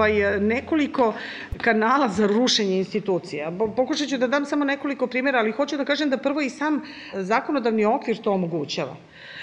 ovaj, 0.00 0.40
nekoliko 0.40 1.14
kanala 1.58 2.08
za 2.08 2.26
rušenje 2.26 2.78
institucija. 2.78 3.52
Pokušat 3.76 4.08
ću 4.08 4.18
da 4.18 4.26
dam 4.26 4.46
samo 4.46 4.64
nekoliko 4.64 5.06
primjera, 5.06 5.38
ali 5.38 5.52
hoću 5.52 5.76
da 5.76 5.84
kažem 5.84 6.10
da 6.10 6.16
prvo 6.16 6.40
i 6.40 6.50
sam 6.50 6.82
zakonodavni 7.14 7.84
okvir 7.84 8.16
to 8.16 8.32
omogućava. 8.32 8.96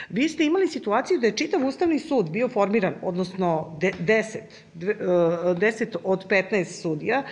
Vi 0.09 0.29
ste 0.29 0.45
imali 0.45 0.67
situaciju 0.67 1.19
da 1.19 1.27
je 1.27 1.37
čitav 1.37 1.65
Ustavni 1.65 1.99
sud 1.99 2.29
bio 2.29 2.47
formiran, 2.49 2.93
odnosno 3.01 3.77
10, 3.81 4.37
10 4.75 5.83
e, 5.83 5.97
od 6.03 6.27
15 6.27 6.65
sudija, 6.81 7.23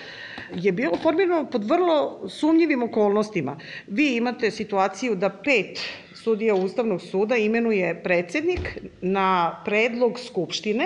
je 0.53 0.71
bilo 0.71 0.97
formirano 1.03 1.45
pod 1.49 1.63
vrlo 1.69 2.29
sumnjivim 2.29 2.83
okolnostima. 2.83 3.57
Vi 3.87 4.15
imate 4.15 4.51
situaciju 4.51 5.15
da 5.15 5.29
pet 5.29 5.79
sudija 6.13 6.55
Ustavnog 6.55 7.01
suda 7.01 7.35
imenuje 7.35 8.03
predsednik 8.03 8.79
na 9.01 9.61
predlog 9.65 10.19
Skupštine 10.19 10.85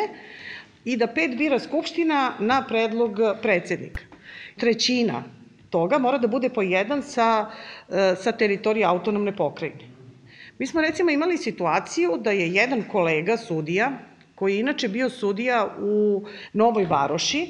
i 0.85 0.97
da 0.97 1.07
pet 1.07 1.37
bira 1.37 1.59
Skupština 1.59 2.33
na 2.39 2.65
predlog 2.67 3.19
predsednika. 3.41 4.01
Trećina 4.57 5.23
toga 5.69 5.97
mora 5.97 6.17
da 6.17 6.27
bude 6.27 6.49
po 6.49 6.61
jedan 6.61 7.03
sa, 7.03 7.45
e, 7.89 8.15
sa 8.15 8.31
teritorije 8.31 8.85
autonomne 8.85 9.35
pokrajine. 9.35 9.89
Mi 10.59 10.67
smo 10.67 10.81
recimo 10.81 11.11
imali 11.11 11.37
situaciju 11.37 12.17
da 12.17 12.31
je 12.31 12.49
jedan 12.53 12.83
kolega 12.91 13.37
sudija, 13.37 13.91
koji 14.35 14.53
je 14.53 14.59
inače 14.59 14.87
bio 14.87 15.09
sudija 15.09 15.75
u 15.79 16.23
Novoj 16.53 16.85
Varoši, 16.85 17.47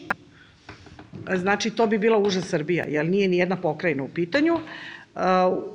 znači 1.35 1.71
to 1.71 1.87
bi 1.87 1.97
bila 1.97 2.17
uža 2.17 2.41
Srbija, 2.41 2.85
jer 2.87 3.05
nije 3.05 3.27
ni 3.27 3.37
jedna 3.37 3.55
pokrajina 3.61 4.03
u 4.03 4.07
pitanju, 4.07 4.59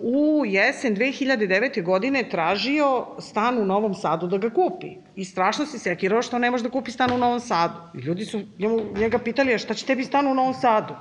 u 0.00 0.42
jesen 0.46 0.96
2009. 0.96 1.83
godine 1.83 2.24
tražio 2.30 3.06
stan 3.18 3.58
u 3.58 3.64
Novom 3.66 3.94
Sadu 3.94 4.27
da 4.27 4.39
ga 4.39 4.50
kupi. 4.50 4.96
I 5.16 5.24
strašno 5.24 5.66
se 5.66 5.78
sekirao 5.78 6.22
što 6.22 6.38
ne 6.38 6.50
može 6.50 6.64
da 6.64 6.70
kupi 6.70 6.90
stan 6.90 7.12
u 7.12 7.18
Novom 7.18 7.40
Sadu. 7.40 7.74
I 7.94 7.98
ljudi 7.98 8.24
su 8.24 8.40
njega 8.96 9.18
pitali, 9.18 9.54
a 9.54 9.58
šta 9.58 9.74
će 9.74 9.86
tebi 9.86 10.04
stan 10.04 10.26
u 10.26 10.34
Novom 10.34 10.54
Sadu? 10.54 10.94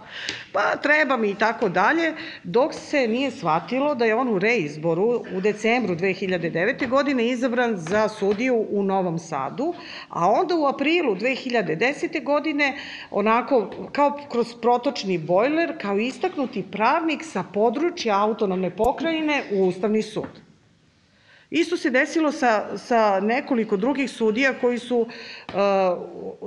Pa 0.51 0.75
treba 0.75 1.17
mi 1.17 1.29
i 1.29 1.35
tako 1.35 1.69
dalje, 1.69 2.13
dok 2.43 2.73
se 2.73 3.07
nije 3.07 3.31
shvatilo 3.31 3.95
da 3.95 4.05
je 4.05 4.15
on 4.15 4.29
u 4.29 4.39
reizboru 4.39 5.23
u 5.35 5.41
decembru 5.41 5.95
2009. 5.95 6.89
godine 6.89 7.27
izabran 7.27 7.77
za 7.77 8.07
sudiju 8.09 8.65
u 8.69 8.83
Novom 8.83 9.19
Sadu, 9.19 9.73
a 10.09 10.29
onda 10.29 10.55
u 10.55 10.65
aprilu 10.65 11.15
2010. 11.15 12.23
godine, 12.23 12.77
onako 13.11 13.69
kao 13.91 14.19
kroz 14.31 14.53
protočni 14.61 15.17
bojler, 15.17 15.77
kao 15.81 15.97
istaknuti 15.97 16.65
pravnik 16.71 17.23
sa 17.23 17.43
područja 17.53 18.23
autonomne 18.23 18.69
pokrajine 18.69 19.43
u 19.51 19.67
Ustavni 19.67 20.01
sud. 20.01 20.52
Isto 21.53 21.77
se 21.77 21.89
desilo 21.89 22.31
sa, 22.31 22.77
sa 22.77 23.19
nekoliko 23.19 23.77
drugih 23.77 24.09
sudija 24.11 24.53
koji 24.61 24.79
su 24.79 24.99
uh, 24.99 25.09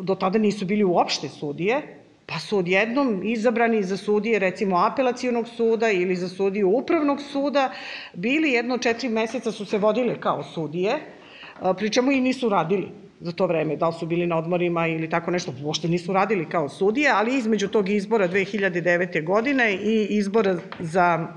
do 0.03 0.15
tada 0.15 0.39
nisu 0.39 0.67
bili 0.67 0.85
uopšte 0.85 1.29
sudije, 1.29 1.83
pa 2.27 2.39
su 2.39 2.59
odjednom 2.59 3.21
izabrani 3.25 3.83
za 3.83 3.97
sudije 3.97 4.39
recimo 4.39 4.77
apelacijonog 4.77 5.49
suda 5.49 5.91
ili 5.91 6.17
za 6.17 6.29
sudiju 6.29 6.71
upravnog 6.71 7.23
suda, 7.23 7.71
bili 8.15 8.51
jedno 8.53 8.79
četiri 8.79 9.09
meseca 9.09 9.53
su 9.53 9.65
se 9.65 9.79
vodile 9.79 10.21
kao 10.21 10.43
sudije, 10.43 10.95
uh, 10.95 11.77
pričemu 11.77 12.13
i 12.13 12.21
nisu 12.21 12.49
radili 12.49 12.89
za 13.21 13.33
to 13.33 13.47
vreme, 13.47 13.77
da 13.77 13.89
li 13.89 13.95
su 13.95 14.07
bili 14.07 14.27
na 14.27 14.39
odmorima 14.39 14.87
ili 14.87 15.11
tako 15.11 15.31
nešto, 15.31 15.55
uopšte 15.63 15.89
nisu 15.89 16.13
radili 16.13 16.49
kao 16.49 16.69
sudije, 16.69 17.11
ali 17.11 17.37
između 17.37 17.69
tog 17.69 17.89
izbora 17.89 18.29
2009. 18.29 19.25
godine 19.25 19.75
i 19.75 20.07
izbora 20.11 20.59
za 20.81 21.29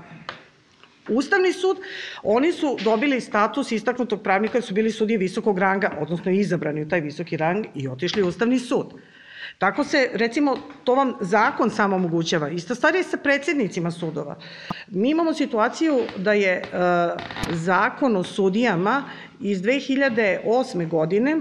Ustavni 1.08 1.52
sud, 1.52 1.78
oni 2.22 2.52
su 2.52 2.76
dobili 2.84 3.20
status 3.20 3.72
istaknutog 3.72 4.22
pravnika, 4.22 4.60
su 4.60 4.74
bili 4.74 4.90
sudije 4.90 5.18
visokog 5.18 5.58
ranga, 5.58 5.96
odnosno 6.00 6.32
izabrani 6.32 6.82
u 6.82 6.88
taj 6.88 7.00
visoki 7.00 7.36
rang 7.36 7.66
i 7.74 7.88
otišli 7.88 8.22
u 8.22 8.28
Ustavni 8.28 8.58
sud. 8.58 8.94
Tako 9.58 9.84
se, 9.84 10.08
recimo, 10.14 10.56
to 10.84 10.94
vam 10.94 11.14
zakon 11.20 11.70
samo 11.70 11.96
omogućava. 11.96 12.48
Ista 12.48 12.74
stvar 12.74 12.94
je 12.94 13.02
sa 13.02 13.16
predsednicima 13.16 13.90
sudova. 13.90 14.38
Mi 14.88 15.10
imamo 15.10 15.34
situaciju 15.34 16.00
da 16.16 16.32
je 16.32 16.52
e, 16.52 16.62
zakon 17.50 18.16
o 18.16 18.22
sudijama 18.24 19.04
iz 19.40 19.62
2008. 19.62 20.88
godine 20.88 21.40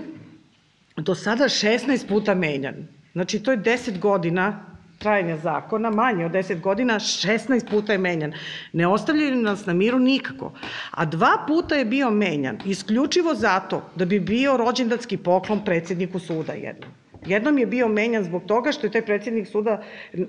do 0.97 1.15
sada 1.15 1.43
16 1.43 2.07
puta 2.07 2.35
menjan. 2.35 2.87
Znači, 3.13 3.43
to 3.43 3.51
je 3.51 3.57
10 3.57 3.99
godina 3.99 4.68
trajanja 4.99 5.37
zakona, 5.37 5.89
manje 5.89 6.25
od 6.25 6.31
10 6.31 6.61
godina, 6.61 6.99
16 6.99 7.69
puta 7.69 7.91
je 7.91 7.97
menjan. 7.97 8.33
Ne 8.73 8.87
ostavljaju 8.87 9.35
nas 9.35 9.65
na 9.65 9.73
miru 9.73 9.99
nikako. 9.99 10.51
A 10.91 11.05
dva 11.05 11.43
puta 11.47 11.75
je 11.75 11.85
bio 11.85 12.11
menjan, 12.11 12.59
isključivo 12.65 13.35
zato 13.35 13.81
da 13.95 14.05
bi 14.05 14.19
bio 14.19 14.57
rođendanski 14.57 15.17
poklon 15.17 15.65
predsedniku 15.65 16.19
suda 16.19 16.53
jednom. 16.53 16.89
Jednom 17.25 17.57
je 17.57 17.65
bio 17.65 17.87
menjan 17.87 18.23
zbog 18.23 18.43
toga 18.47 18.71
što 18.71 18.87
je 18.87 18.91
taj 18.91 19.05
predsednik 19.05 19.47
suda 19.47 19.81
uh, 20.13 20.19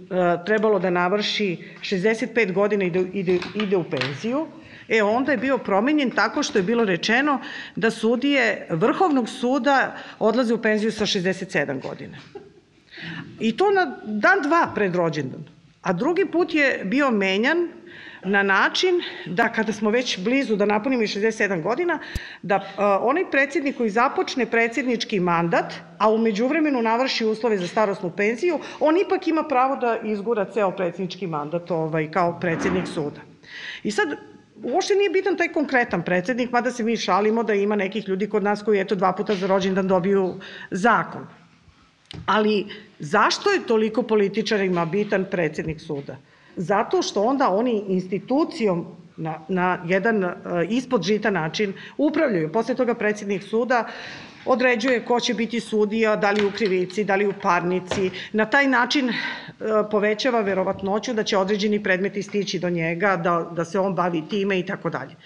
trebalo 0.47 0.79
da 0.79 0.91
navrši 0.91 1.57
65 1.81 2.53
godina 2.53 2.85
i 2.85 2.91
da 2.91 3.01
ide, 3.13 3.39
ide 3.55 3.77
u 3.77 3.85
penziju, 3.85 4.47
E 4.91 5.03
onda 5.03 5.33
je 5.33 5.39
bio 5.39 5.59
promenjen 5.59 6.11
tako 6.11 6.43
što 6.43 6.59
je 6.59 6.63
bilo 6.63 6.85
rečeno 6.85 7.39
da 7.77 7.91
sudije 7.91 8.67
Vrhovnog 8.71 9.29
suda 9.29 9.97
odlaze 10.19 10.55
u 10.55 10.63
penziju 10.63 10.93
sa 10.93 11.07
67 11.07 11.83
godina. 11.83 12.19
I 13.41 13.57
to 13.57 13.71
na 13.71 13.97
dan 14.05 14.43
dva 14.43 14.73
pred 14.75 14.95
rođendan. 14.95 15.45
A 15.83 15.93
drugi 15.93 16.27
put 16.27 16.55
je 16.55 16.81
bio 16.85 17.11
menjan 17.11 17.69
na 18.25 18.43
način 18.43 19.01
da 19.27 19.49
kada 19.53 19.73
smo 19.73 19.91
već 19.91 20.19
blizu 20.19 20.57
da 20.57 20.67
napunimo 20.67 21.03
i 21.03 21.07
67 21.07 21.63
godina, 21.63 21.99
da 22.43 22.57
uh, 22.57 22.63
onaj 23.01 23.31
predsjednik 23.31 23.77
koji 23.77 23.91
započne 23.91 24.47
predsjednički 24.47 25.21
mandat, 25.21 25.75
a 25.99 26.11
umeđu 26.11 26.47
vremenu 26.47 26.83
navrši 26.83 27.25
uslove 27.25 27.59
za 27.59 27.67
starostnu 27.67 28.11
penziju, 28.17 28.59
on 28.81 28.97
ipak 28.97 29.29
ima 29.29 29.43
pravo 29.43 29.77
da 29.77 29.99
izgura 30.05 30.45
ceo 30.45 30.71
predsjednički 30.71 31.27
mandat 31.27 31.71
ovaj, 31.71 32.11
kao 32.11 32.41
predsjednik 32.41 32.87
suda. 32.87 33.21
I 33.83 33.91
sad, 33.91 34.09
uopšte 34.63 34.95
nije 34.95 35.11
bitan 35.11 35.37
taj 35.37 35.49
konkretan 35.49 36.03
predsednik, 36.03 36.53
mada 36.53 36.71
se 36.71 36.83
mi 36.83 36.97
šalimo 36.97 37.43
da 37.43 37.55
ima 37.55 37.77
nekih 37.77 38.09
ljudi 38.09 38.29
kod 38.29 38.43
nas 38.43 38.63
koji 38.63 38.81
eto 38.81 38.95
dva 38.95 39.13
puta 39.13 39.35
za 39.35 39.47
rođendan 39.47 39.89
dobiju 39.89 40.35
zakon. 40.71 41.27
Ali 42.27 42.67
zašto 43.01 43.51
je 43.51 43.67
toliko 43.67 44.03
političarima 44.03 44.85
bitan 44.85 45.25
predsednik 45.31 45.81
suda? 45.81 46.17
Zato 46.57 47.03
što 47.03 47.23
onda 47.23 47.49
oni 47.49 47.85
institucijom 47.89 48.87
na, 49.17 49.41
na 49.49 49.85
jedan 49.87 50.25
uh, 50.25 50.33
ispod 50.69 51.03
žita 51.03 51.31
način 51.31 51.73
upravljaju. 51.99 52.53
Posle 52.53 52.75
toga 52.75 52.95
predsednik 52.95 53.43
suda 53.43 53.89
određuje 54.45 55.05
ko 55.05 55.21
će 55.21 55.35
biti 55.35 55.61
sudija, 55.61 56.17
da 56.17 56.31
li 56.31 56.45
u 56.45 56.51
krivici, 56.51 57.05
da 57.05 57.17
li 57.17 57.27
u 57.27 57.33
parnici. 57.43 58.11
Na 58.33 58.47
taj 58.47 58.67
način 58.67 59.09
uh, 59.09 59.15
povećava 59.91 60.41
verovatnoću 60.41 61.15
da 61.15 61.23
će 61.23 61.37
određeni 61.37 61.83
predmeti 61.83 62.23
stići 62.23 62.59
do 62.59 62.71
njega, 62.71 63.17
da, 63.17 63.51
da 63.57 63.65
se 63.65 63.79
on 63.79 63.95
bavi 63.95 64.23
time 64.29 64.59
i 64.59 64.67
tako 64.67 64.91
dalje. 64.91 65.17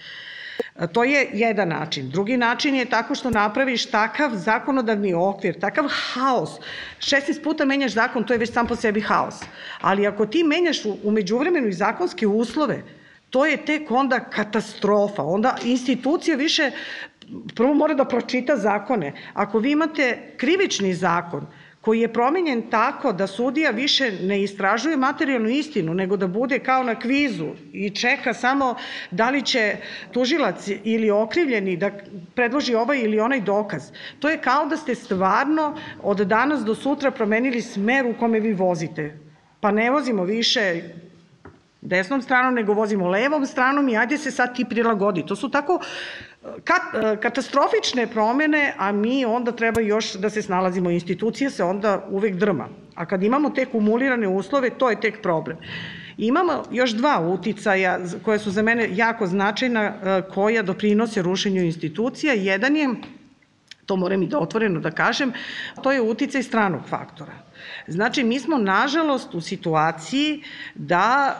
To 0.93 1.03
je 1.03 1.29
jedan 1.33 1.67
način. 1.67 2.09
Drugi 2.09 2.37
način 2.37 2.75
je 2.75 2.85
tako 2.85 3.15
što 3.15 3.29
napraviš 3.29 3.85
takav 3.85 4.31
zakonodavni 4.33 5.13
okvir, 5.13 5.59
takav 5.59 5.85
haos. 5.89 6.49
16 6.99 7.43
puta 7.43 7.65
menjaš 7.65 7.91
zakon, 7.93 8.23
to 8.23 8.33
je 8.33 8.39
već 8.39 8.53
sam 8.53 8.67
po 8.67 8.75
sebi 8.75 9.01
haos. 9.01 9.35
Ali 9.81 10.07
ako 10.07 10.25
ti 10.25 10.43
menjaš 10.43 10.77
umeđu 11.03 11.37
vremenu 11.37 11.67
i 11.67 11.73
zakonske 11.73 12.27
uslove, 12.27 12.83
to 13.29 13.45
je 13.45 13.65
tek 13.65 13.91
onda 13.91 14.19
katastrofa. 14.19 15.23
Onda 15.23 15.55
institucija 15.63 16.37
više 16.37 16.71
prvo 17.55 17.73
mora 17.73 17.93
da 17.93 18.05
pročita 18.05 18.57
zakone. 18.57 19.13
Ako 19.33 19.59
vi 19.59 19.71
imate 19.71 20.33
krivični 20.37 20.93
zakon, 20.93 21.47
koji 21.85 21.99
je 21.99 22.13
promenjen 22.13 22.61
tako 22.69 23.11
da 23.13 23.27
sudija 23.27 23.71
više 23.71 24.11
ne 24.21 24.43
istražuje 24.43 24.97
materijalnu 24.97 25.49
istinu, 25.49 25.93
nego 25.93 26.17
da 26.17 26.27
bude 26.27 26.59
kao 26.59 26.83
na 26.83 26.95
kvizu 26.99 27.47
i 27.73 27.89
čeka 27.89 28.33
samo 28.33 28.75
da 29.11 29.29
li 29.29 29.41
će 29.41 29.75
tužilac 30.11 30.67
ili 30.83 31.11
okrivljeni 31.11 31.77
da 31.77 31.91
predloži 32.35 32.75
ovaj 32.75 32.99
ili 32.99 33.19
onaj 33.19 33.41
dokaz. 33.41 33.91
To 34.19 34.29
je 34.29 34.41
kao 34.41 34.65
da 34.65 34.77
ste 34.77 34.95
stvarno 34.95 35.75
od 36.01 36.17
danas 36.17 36.65
do 36.65 36.75
sutra 36.75 37.11
promenili 37.11 37.61
smer 37.61 38.05
u 38.05 38.15
kome 38.19 38.39
vi 38.39 38.53
vozite. 38.53 39.19
Pa 39.59 39.71
ne 39.71 39.91
vozimo 39.91 40.23
više 40.23 40.81
desnom 41.81 42.21
stranom, 42.21 42.53
nego 42.53 42.73
vozimo 42.73 43.07
levom 43.09 43.45
stranom 43.45 43.89
i 43.89 43.97
ajde 43.97 44.17
se 44.17 44.31
sad 44.31 44.55
ti 44.55 44.65
prilagodi. 44.69 45.25
To 45.25 45.35
su 45.35 45.49
tako 45.49 45.79
kat, 46.63 46.81
katastrofične 47.21 48.07
promene, 48.07 48.73
a 48.77 48.91
mi 48.91 49.25
onda 49.25 49.51
treba 49.51 49.81
još 49.81 50.13
da 50.13 50.29
se 50.29 50.41
snalazimo. 50.41 50.89
Institucija 50.89 51.49
se 51.49 51.63
onda 51.63 52.05
uvek 52.09 52.35
drma. 52.35 52.67
A 52.95 53.05
kad 53.05 53.23
imamo 53.23 53.49
te 53.49 53.65
kumulirane 53.65 54.27
uslove, 54.27 54.69
to 54.69 54.89
je 54.89 54.99
tek 55.01 55.21
problem. 55.21 55.57
Imamo 56.17 56.63
još 56.71 56.91
dva 56.91 57.19
uticaja 57.19 57.99
koja 58.23 58.39
su 58.39 58.51
za 58.51 58.61
mene 58.61 58.89
jako 58.91 59.27
značajna, 59.27 59.81
e, 59.81 60.21
koja 60.33 60.61
doprinose 60.61 61.21
rušenju 61.21 61.61
institucija. 61.61 62.33
Jedan 62.33 62.75
je, 62.75 62.89
to 63.85 63.95
moram 63.95 64.23
i 64.23 64.27
da 64.27 64.39
otvoreno 64.39 64.79
da 64.79 64.91
kažem, 64.91 65.33
to 65.83 65.91
je 65.91 66.01
uticaj 66.01 66.43
stranog 66.43 66.81
faktora. 66.89 67.33
Znači, 67.87 68.23
mi 68.23 68.39
smo 68.39 68.57
nažalost 68.57 69.35
u 69.35 69.41
situaciji 69.41 70.43
da 70.75 71.35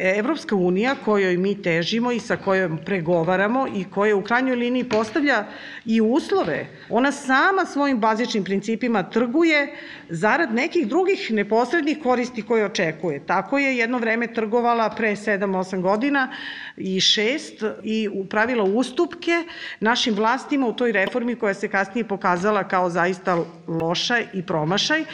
Evropska 0.00 0.56
unija 0.56 0.94
kojoj 1.04 1.36
mi 1.36 1.62
težimo 1.62 2.12
i 2.12 2.20
sa 2.20 2.36
kojom 2.36 2.78
pregovaramo 2.84 3.66
i 3.76 3.84
koja 3.84 4.16
u 4.16 4.22
krajnjoj 4.22 4.56
liniji 4.56 4.84
postavlja 4.84 5.44
i 5.84 6.00
uslove, 6.00 6.66
ona 6.88 7.12
sama 7.12 7.64
svojim 7.66 7.98
bazičnim 7.98 8.44
principima 8.44 9.02
trguje 9.02 9.76
zarad 10.08 10.54
nekih 10.54 10.88
drugih 10.88 11.30
neposrednih 11.30 11.98
koristi 12.02 12.42
koje 12.42 12.64
očekuje. 12.64 13.20
Tako 13.26 13.58
je 13.58 13.76
jedno 13.76 13.98
vreme 13.98 14.26
trgovala 14.26 14.90
pre 14.90 15.10
7-8 15.10 15.80
godina 15.80 16.28
i 16.76 17.00
6 17.00 17.72
i 17.84 18.08
upravila 18.12 18.64
ustupke 18.64 19.44
našim 19.80 20.14
vlastima 20.14 20.66
u 20.66 20.72
toj 20.72 20.92
reformi 20.92 21.34
koja 21.34 21.54
se 21.54 21.68
kasnije 21.68 22.04
pokazala 22.04 22.68
kao 22.68 22.90
zaista 22.90 23.44
loša 23.66 24.18
i 24.32 24.42
promašaj, 24.42 25.04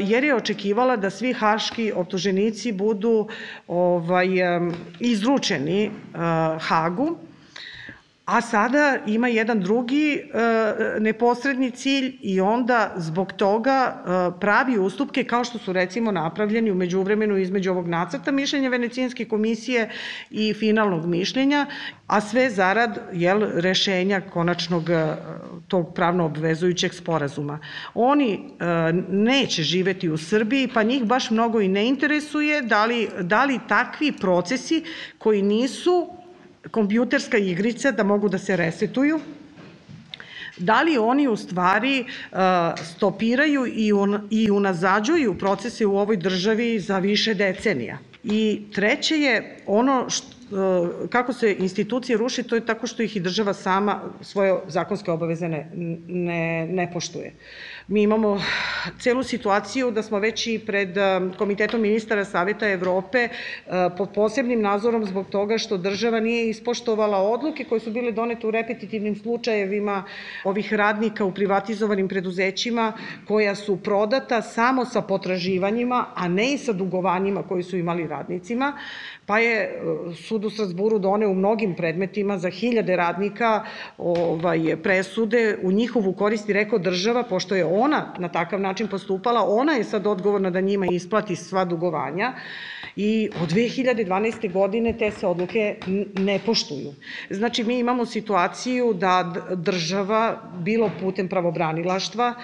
jer 0.00 0.24
je 0.24 0.34
očekivala 0.34 0.96
da 0.96 1.10
svi 1.10 1.32
haški 1.32 1.92
optuženici 1.92 2.72
budu 2.72 3.28
ovaj, 3.66 4.11
izručeni 5.00 5.90
Hagu, 6.58 7.16
a 8.24 8.40
sada 8.40 8.98
ima 9.06 9.28
jedan 9.28 9.60
drugi 9.60 10.14
e, 10.14 11.00
neposredni 11.00 11.70
cilj 11.70 12.16
i 12.20 12.40
onda 12.40 12.94
zbog 12.96 13.32
toga 13.32 13.94
e, 13.94 14.40
pravi 14.40 14.78
ustupke 14.78 15.24
kao 15.24 15.44
što 15.44 15.58
su 15.58 15.72
recimo 15.72 16.12
napravljeni 16.12 16.70
umeđu 16.70 16.98
uvremenu 17.00 17.36
između 17.36 17.70
ovog 17.70 17.88
nacrta 17.88 18.30
mišljenja 18.30 18.68
Venecijanske 18.68 19.24
komisije 19.24 19.90
i 20.30 20.54
finalnog 20.54 21.06
mišljenja, 21.06 21.66
a 22.06 22.20
sve 22.20 22.50
zarad 22.50 23.00
jel, 23.12 23.42
rešenja 23.54 24.20
konačnog 24.20 24.90
e, 24.90 25.16
tog 25.68 25.94
pravno 25.94 26.24
obvezujućeg 26.24 26.94
sporazuma. 26.94 27.58
Oni 27.94 28.40
neće 29.08 29.62
živeti 29.62 30.08
u 30.10 30.16
Srbiji, 30.16 30.68
pa 30.74 30.82
njih 30.82 31.04
baš 31.04 31.30
mnogo 31.30 31.60
i 31.60 31.68
ne 31.68 31.88
interesuje 31.88 32.62
da 32.62 32.84
li, 32.84 33.08
da 33.20 33.44
li 33.44 33.60
takvi 33.68 34.12
procesi 34.12 34.84
koji 35.18 35.42
nisu 35.42 36.21
kompjuterska 36.70 37.38
igrica 37.38 37.90
da 37.90 38.04
mogu 38.04 38.28
da 38.28 38.38
se 38.38 38.56
resetuju, 38.56 39.20
da 40.56 40.82
li 40.82 40.98
oni 40.98 41.28
u 41.28 41.36
stvari 41.36 42.04
uh, 42.04 42.38
stopiraju 42.84 43.66
i 44.30 44.50
unazađuju 44.50 45.38
procese 45.38 45.86
u 45.86 45.96
ovoj 45.96 46.16
državi 46.16 46.80
za 46.80 46.98
više 46.98 47.34
decenija. 47.34 47.98
I 48.24 48.62
treće 48.74 49.16
je 49.16 49.56
ono 49.66 50.06
uh, 50.06 51.10
kako 51.10 51.32
se 51.32 51.56
institucije 51.58 52.16
ruši, 52.16 52.42
to 52.42 52.54
je 52.54 52.66
tako 52.66 52.86
što 52.86 53.02
ih 53.02 53.16
i 53.16 53.20
država 53.20 53.54
sama 53.54 54.00
svoje 54.20 54.60
zakonske 54.68 55.10
obaveze 55.10 55.48
ne, 55.48 55.70
ne, 56.08 56.66
ne 56.66 56.90
poštuje. 56.92 57.32
Mi 57.88 58.02
imamo 58.02 58.40
celu 58.98 59.22
situaciju 59.22 59.90
da 59.90 60.02
smo 60.02 60.18
već 60.18 60.46
i 60.46 60.58
pred 60.66 60.96
um, 60.96 61.32
Komitetom 61.38 61.80
ministara 61.80 62.24
Saveta 62.24 62.68
Evrope 62.68 63.28
uh, 63.28 63.72
pod 63.98 64.08
posebnim 64.14 64.60
nazorom 64.60 65.04
zbog 65.04 65.26
toga 65.30 65.58
što 65.58 65.76
država 65.76 66.20
nije 66.20 66.48
ispoštovala 66.48 67.18
odluke 67.18 67.64
koje 67.64 67.80
su 67.80 67.90
bile 67.90 68.12
donete 68.12 68.46
u 68.46 68.50
repetitivnim 68.50 69.16
slučajevima 69.16 70.04
ovih 70.44 70.72
radnika 70.74 71.24
u 71.24 71.34
privatizovanim 71.34 72.08
preduzećima 72.08 72.92
koja 73.28 73.54
su 73.54 73.76
prodata 73.82 74.42
samo 74.42 74.84
sa 74.84 75.02
potraživanjima, 75.02 76.06
a 76.14 76.28
ne 76.28 76.52
i 76.52 76.58
sa 76.58 76.72
dugovanjima 76.72 77.42
koji 77.42 77.62
su 77.62 77.76
imali 77.76 78.06
radnicima, 78.06 78.78
pa 79.26 79.38
je 79.38 79.82
uh, 79.82 80.16
sud 80.16 80.44
u 80.44 80.50
Strasburu 80.50 80.98
doneo 80.98 81.30
u 81.30 81.34
mnogim 81.34 81.74
predmetima 81.74 82.38
za 82.38 82.50
hiljade 82.50 82.96
radnika 82.96 83.64
ovaj, 83.98 84.76
presude 84.82 85.58
u 85.62 85.72
njihovu 85.72 86.12
korist 86.12 86.48
rekao 86.48 86.78
država, 86.78 87.22
pošto 87.22 87.54
je 87.54 87.71
ona 87.72 88.14
na 88.18 88.28
takav 88.28 88.60
način 88.60 88.88
postupala, 88.88 89.44
ona 89.48 89.72
je 89.72 89.84
sad 89.84 90.06
odgovorna 90.06 90.50
da 90.50 90.60
njima 90.60 90.86
isplati 90.86 91.36
sva 91.36 91.64
dugovanja 91.64 92.32
i 92.96 93.30
od 93.42 93.52
2012. 93.52 94.52
godine 94.52 94.92
te 94.98 95.10
se 95.10 95.26
odluke 95.26 95.76
ne 96.18 96.38
poštuju. 96.46 96.94
Znači, 97.30 97.64
mi 97.64 97.78
imamo 97.78 98.06
situaciju 98.06 98.92
da 98.92 99.34
država, 99.54 100.42
bilo 100.58 100.90
putem 101.00 101.28
pravobranilaštva, 101.28 102.34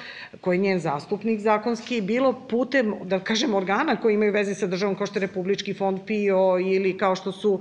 koji 0.40 0.56
je 0.56 0.62
njen 0.62 0.80
zastupnik 0.80 1.40
zakonski, 1.40 2.00
bilo 2.00 2.32
putem, 2.32 2.94
da 3.04 3.20
kažem, 3.20 3.54
organa 3.54 3.96
koji 3.96 4.14
imaju 4.14 4.32
veze 4.32 4.54
sa 4.54 4.66
državom, 4.66 4.94
kao 4.96 5.06
što 5.06 5.18
je 5.18 5.26
Republički 5.26 5.74
fond 5.74 6.00
PIO 6.06 6.58
ili 6.58 6.96
kao 6.98 7.16
što 7.16 7.32
su 7.32 7.60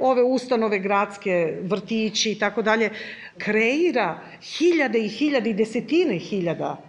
ove 0.00 0.22
ustanove 0.22 0.78
gradske, 0.78 1.58
vrtići 1.62 2.30
i 2.30 2.38
tako 2.38 2.62
dalje, 2.62 2.90
kreira 3.38 4.18
hiljade 4.42 4.98
i 4.98 5.08
hiljade 5.08 5.50
i 5.50 5.54
desetine 5.54 6.18
hiljada 6.18 6.87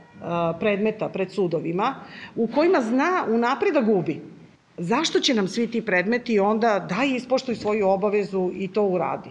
predmeta 0.59 1.09
pred 1.09 1.31
sudovima 1.31 1.95
u 2.35 2.47
kojima 2.47 2.81
zna 2.81 3.25
unapred 3.29 3.73
da 3.73 3.81
gubi. 3.81 4.21
Zašto 4.77 5.19
će 5.19 5.33
nam 5.33 5.47
svi 5.47 5.67
ti 5.67 5.81
predmeti 5.81 6.39
onda 6.39 6.87
da 6.89 7.03
ispoštuj 7.03 7.55
svoju 7.55 7.87
obavezu 7.87 8.51
i 8.55 8.67
to 8.67 8.83
uradi? 8.83 9.29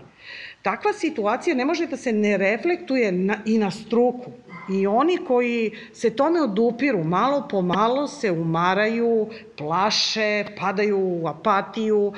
Takva 0.63 0.93
situacija 0.93 1.57
ne 1.57 1.65
može 1.65 1.87
da 1.87 1.97
se 1.97 2.13
ne 2.13 2.37
reflektuje 2.37 3.13
na, 3.13 3.39
i 3.47 3.59
na 3.59 3.71
struku. 3.71 4.31
I 4.73 4.87
oni 4.87 5.17
koji 5.17 5.71
se 5.93 6.11
tome 6.11 6.43
odupiru, 6.43 7.05
malo 7.05 7.49
po 7.51 7.63
malo 7.63 8.07
se 8.07 8.31
umaraju, 8.31 9.29
plaše, 9.59 10.45
padaju 10.59 10.99
u 10.99 11.29
apatiju, 11.29 12.13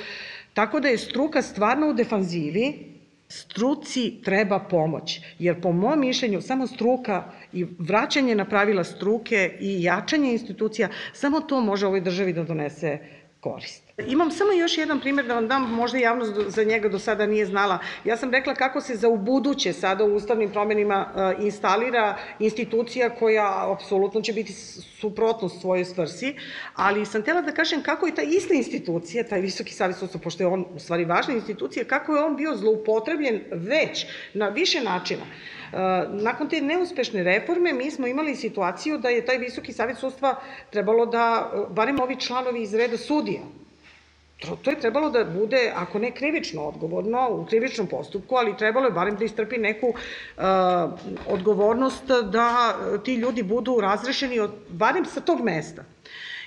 tako 0.55 0.81
da 0.81 0.89
je 0.89 0.99
struka 0.99 1.43
stvarno 1.43 1.91
u 1.91 1.93
defanzivi, 1.93 2.90
struci 3.31 4.21
treba 4.25 4.59
pomoć, 4.59 5.21
jer 5.39 5.61
po 5.61 5.73
mom 5.73 6.01
mišljenju 6.01 6.41
samo 6.41 6.67
struka 6.67 7.25
i 7.53 7.67
vraćanje 7.79 8.35
na 8.35 8.45
pravila 8.45 8.85
struke 8.85 9.57
i 9.61 9.83
jačanje 9.83 10.33
institucija, 10.33 10.89
samo 11.13 11.41
to 11.41 11.61
može 11.61 11.87
ovoj 11.87 12.01
državi 12.01 12.33
da 12.33 12.45
donese 12.45 12.99
korist. 13.41 13.90
Imam 14.07 14.31
samo 14.31 14.53
još 14.53 14.79
jedan 14.79 15.01
primjer 15.01 15.27
da 15.27 15.35
vam 15.35 15.49
dam, 15.49 15.75
možda 15.75 15.99
javnost 15.99 16.33
za 16.47 16.65
njega 16.65 16.89
do 16.89 16.99
sada 16.99 17.27
nije 17.27 17.47
znala. 17.47 17.79
Ja 18.05 18.17
sam 18.17 18.31
rekla 18.31 18.55
kako 18.55 18.81
se 18.81 18.95
za 18.97 19.09
ubuduće 19.09 19.73
sada 19.73 20.05
u 20.05 20.15
ustavnim 20.15 20.51
promenima 20.51 21.07
uh, 21.15 21.45
instalira 21.45 22.17
institucija 22.39 23.11
koja 23.11 23.73
apsolutno 23.73 24.21
će 24.21 24.33
biti 24.33 24.53
suprotnost 25.01 25.61
svojoj 25.61 25.85
svrsi, 25.85 26.35
ali 26.75 27.07
sam 27.07 27.23
tela 27.23 27.41
da 27.41 27.53
kažem 27.53 27.83
kako 27.83 28.07
je 28.07 28.15
ta 28.15 28.23
ista 28.23 28.55
institucija, 28.55 29.25
taj 29.25 29.41
Visoki 29.41 29.73
savjet 29.73 29.99
sudstva, 29.99 30.21
pošto 30.21 30.43
je 30.43 30.47
on 30.47 30.65
u 30.75 30.79
stvari 30.79 31.05
važna 31.05 31.35
institucija, 31.35 31.85
kako 31.85 32.17
je 32.17 32.25
on 32.25 32.37
bio 32.37 32.57
zloupotrebljen 32.57 33.41
već 33.53 34.07
na 34.35 34.49
više 34.49 34.81
načina. 34.81 35.23
Uh, 35.23 35.79
nakon 36.23 36.49
te 36.49 36.61
neuspešne 36.61 37.23
reforme 37.23 37.73
mi 37.73 37.91
smo 37.91 38.07
imali 38.07 38.37
situaciju 38.37 38.99
da 38.99 39.09
je 39.09 39.25
taj 39.27 39.39
Visoki 39.39 39.73
savjet 39.73 39.99
sudstva 39.99 40.41
trebalo 40.71 41.07
da, 41.07 41.53
uh, 41.55 41.75
barem 41.75 42.01
ovi 42.01 42.17
članovi 42.17 42.63
iz 42.63 42.75
reda 42.75 42.97
sudija, 42.97 43.41
To, 44.41 44.57
to 44.57 44.71
je 44.71 44.81
trebalo 44.81 45.11
da 45.11 45.25
bude, 45.25 45.73
ako 45.77 45.99
ne 45.99 46.11
krivično 46.11 46.63
odgovorno, 46.63 47.27
u 47.31 47.45
krivičnom 47.47 47.87
postupku, 47.87 48.37
ali 48.37 48.57
trebalo 48.57 48.87
je 48.87 48.93
barem 48.93 49.17
da 49.17 49.25
istrpi 49.25 49.59
neku 49.59 49.87
uh, 49.87 50.45
odgovornost 51.27 52.05
da 52.33 52.75
ti 53.05 53.15
ljudi 53.15 53.43
budu 53.43 53.79
razrešeni 53.81 54.41
od, 54.41 54.51
barem 54.69 55.05
sa 55.05 55.21
tog 55.21 55.41
mesta. 55.41 55.85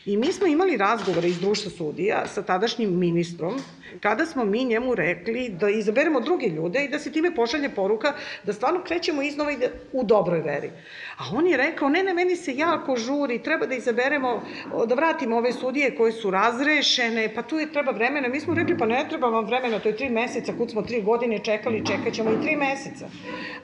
I 0.05 0.17
mi 0.17 0.33
smo 0.33 0.47
imali 0.47 0.77
razgovore 0.77 1.27
iz 1.27 1.39
društva 1.39 1.71
sudija 1.71 2.27
sa 2.27 2.41
tadašnjim 2.41 2.99
ministrom, 2.99 3.53
kada 3.99 4.25
smo 4.25 4.45
mi 4.45 4.65
njemu 4.65 4.95
rekli 4.95 5.49
da 5.49 5.69
izaberemo 5.69 6.19
druge 6.19 6.47
ljude 6.47 6.83
i 6.83 6.89
da 6.89 6.99
se 6.99 7.11
time 7.11 7.35
pošalje 7.35 7.69
poruka 7.69 8.13
da 8.43 8.53
stvarno 8.53 8.81
krećemo 8.83 9.21
iznova 9.21 9.51
i 9.51 9.57
da, 9.57 9.65
u 9.91 10.03
dobroj 10.03 10.41
veri. 10.41 10.71
A 11.17 11.23
on 11.33 11.47
je 11.47 11.57
rekao, 11.57 11.89
ne, 11.89 12.03
ne, 12.03 12.13
meni 12.13 12.35
se 12.35 12.55
jako 12.55 12.95
žuri, 12.95 13.43
treba 13.43 13.65
da 13.65 13.75
izaberemo, 13.75 14.41
da 14.87 14.95
vratimo 14.95 15.37
ove 15.37 15.53
sudije 15.53 15.95
koje 15.95 16.11
su 16.11 16.31
razrešene, 16.31 17.33
pa 17.35 17.41
tu 17.41 17.59
je 17.59 17.71
treba 17.71 17.91
vremena. 17.91 18.27
Mi 18.27 18.39
smo 18.39 18.53
rekli, 18.53 18.77
pa 18.77 18.85
ne 18.85 19.05
treba 19.09 19.27
vam 19.27 19.45
vremena, 19.45 19.79
to 19.79 19.89
je 19.89 19.97
tri 19.97 20.09
meseca, 20.09 20.53
kud 20.57 20.71
smo 20.71 20.81
tri 20.81 21.01
godine 21.01 21.39
čekali, 21.43 21.85
čekat 21.85 22.13
ćemo 22.13 22.31
i 22.31 22.41
tri 22.41 22.55
meseca. 22.55 23.07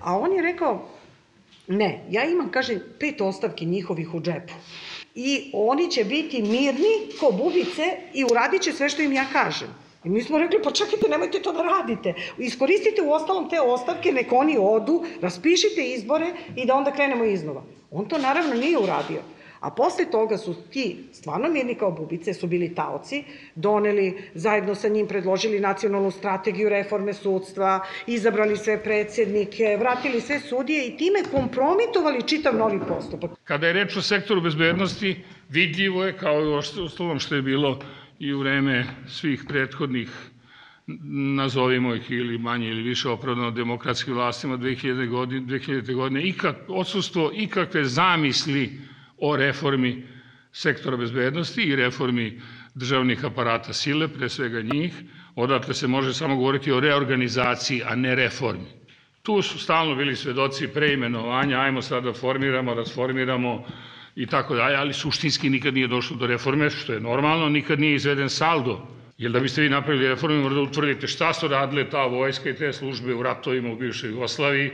A 0.01 0.17
on 0.17 0.33
je 0.33 0.41
rekao, 0.41 0.87
ne, 1.67 1.99
ja 2.09 2.25
imam, 2.25 2.51
kaže, 2.51 2.79
pet 2.99 3.21
ostavki 3.21 3.65
njihovih 3.65 4.13
u 4.13 4.21
džepu 4.21 4.53
i 5.15 5.51
oni 5.53 5.91
će 5.91 6.03
biti 6.03 6.41
mirni 6.41 7.09
ko 7.19 7.31
bubice 7.31 7.97
i 8.13 8.23
uradit 8.23 8.61
će 8.61 8.73
sve 8.73 8.89
što 8.89 9.01
im 9.01 9.13
ja 9.13 9.25
kažem. 9.33 9.67
I 10.03 10.09
mi 10.09 10.23
smo 10.23 10.37
rekli, 10.37 10.61
pa 10.63 10.71
čekajte, 10.71 11.09
nemojte 11.09 11.41
to 11.41 11.51
da 11.51 11.61
radite. 11.61 12.13
Iskoristite 12.37 13.01
u 13.01 13.11
ostalom 13.11 13.49
te 13.49 13.61
ostavke, 13.61 14.11
nek 14.11 14.31
oni 14.31 14.57
odu, 14.59 15.03
raspišite 15.21 15.83
izbore 15.83 16.33
i 16.55 16.65
da 16.65 16.75
onda 16.75 16.91
krenemo 16.91 17.23
iznova. 17.23 17.63
On 17.91 18.07
to 18.09 18.17
naravno 18.17 18.53
nije 18.53 18.77
uradio. 18.77 19.21
A 19.59 19.71
posle 19.71 20.05
toga 20.11 20.37
su 20.37 20.55
ti, 20.71 20.97
stvarno 21.13 21.49
mirni 21.49 21.75
kao 21.75 21.91
bubice, 21.91 22.33
su 22.33 22.47
bili 22.47 22.75
taoci, 22.75 23.23
doneli, 23.55 24.17
zajedno 24.33 24.75
sa 24.75 24.87
njim 24.87 25.07
predložili 25.07 25.59
nacionalnu 25.59 26.11
strategiju 26.11 26.69
reforme 26.69 27.13
sudstva, 27.13 27.85
izabrali 28.07 28.57
sve 28.57 28.83
predsednike, 28.83 29.77
vratili 29.79 30.21
sve 30.21 30.39
sudije 30.39 30.87
i 30.87 30.97
time 30.97 31.19
kompromitovali 31.31 32.27
čitav 32.27 32.55
novi 32.55 32.79
postupak. 32.87 33.31
Kada 33.43 33.67
je 33.67 33.73
reč 33.73 33.97
o 33.97 34.01
sektoru 34.01 34.41
bezbednosti, 34.41 35.15
vidljivo 35.49 36.05
je, 36.05 36.17
kao 36.17 36.41
i 36.41 36.53
ostalom 36.53 37.19
što 37.19 37.35
je 37.35 37.41
bilo 37.41 37.79
i 38.19 38.33
u 38.33 38.39
vreme 38.39 38.85
svih 39.07 39.43
prethodnih 39.47 40.09
nazovimo 41.35 41.95
ih 41.95 42.11
ili 42.11 42.37
manje 42.37 42.67
ili 42.67 42.81
više 42.81 43.09
opravdano 43.09 43.51
demokratskim 43.51 44.13
vlastima 44.13 44.57
2000. 44.57 45.09
godine, 45.09 45.41
2000. 45.41 45.93
godine 45.95 46.27
ikak, 46.27 46.55
odsustvo 46.67 47.31
ikakve 47.35 47.83
zamisli 47.83 48.79
o 49.21 49.35
reformi 49.35 50.03
sektora 50.51 50.97
bezbednosti 50.97 51.61
i 51.63 51.75
reformi 51.75 52.41
državnih 52.75 53.25
aparata 53.25 53.73
sile, 53.73 54.07
pre 54.07 54.29
svega 54.29 54.61
njih, 54.61 54.93
odatle 55.35 55.73
se 55.73 55.87
može 55.87 56.13
samo 56.13 56.35
govoriti 56.35 56.71
o 56.71 56.79
reorganizaciji, 56.79 57.81
a 57.85 57.95
ne 57.95 58.15
reformi. 58.15 58.65
Tu 59.23 59.41
su 59.41 59.59
stalno 59.59 59.95
bili 59.95 60.15
svedoci 60.15 60.67
preimenovanja, 60.67 61.59
ajmo 61.59 61.81
sad 61.81 62.03
da 62.03 62.13
formiramo, 62.13 62.73
rasformiramo 62.73 63.65
i 64.15 64.25
tako 64.25 64.55
dalje, 64.55 64.75
ali 64.75 64.93
suštinski 64.93 65.49
nikad 65.49 65.73
nije 65.73 65.87
došlo 65.87 66.17
do 66.17 66.27
reforme, 66.27 66.69
što 66.69 66.93
je 66.93 66.99
normalno, 66.99 67.49
nikad 67.49 67.79
nije 67.79 67.95
izveden 67.95 68.29
saldo. 68.29 68.87
Jer 69.17 69.31
da 69.31 69.39
biste 69.39 69.61
vi 69.61 69.69
napravili 69.69 70.07
reforme, 70.07 70.37
morate 70.37 70.55
da 70.55 70.61
utvrdite 70.61 71.07
šta 71.07 71.33
su 71.33 71.47
radile 71.47 71.89
ta 71.89 72.05
vojska 72.05 72.49
i 72.49 72.55
te 72.55 72.73
službe 72.73 73.13
u 73.13 73.23
ratovima 73.23 73.71
u 73.71 73.75
bivšoj 73.75 74.09
Jugoslaviji, 74.09 74.71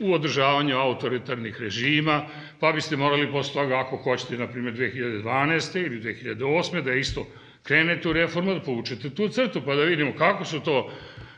u 0.00 0.14
održavanju 0.14 0.76
autoritarnih 0.76 1.60
režima, 1.60 2.24
pa 2.60 2.72
biste 2.72 2.96
morali 2.96 3.32
posle 3.32 3.62
toga, 3.62 3.80
ako 3.80 3.96
hoćete, 3.96 4.36
na 4.36 4.46
primjer, 4.46 4.74
2012. 4.74 5.86
ili 5.86 6.00
2008. 6.00 6.82
da 6.82 6.92
isto 6.94 7.26
krenete 7.62 8.08
u 8.08 8.12
reformu, 8.12 8.54
da 8.54 8.60
povučete 8.60 9.10
tu 9.10 9.28
crtu, 9.28 9.62
pa 9.66 9.74
da 9.74 9.84
vidimo 9.84 10.12
kako 10.18 10.44
su 10.44 10.60
to 10.60 10.90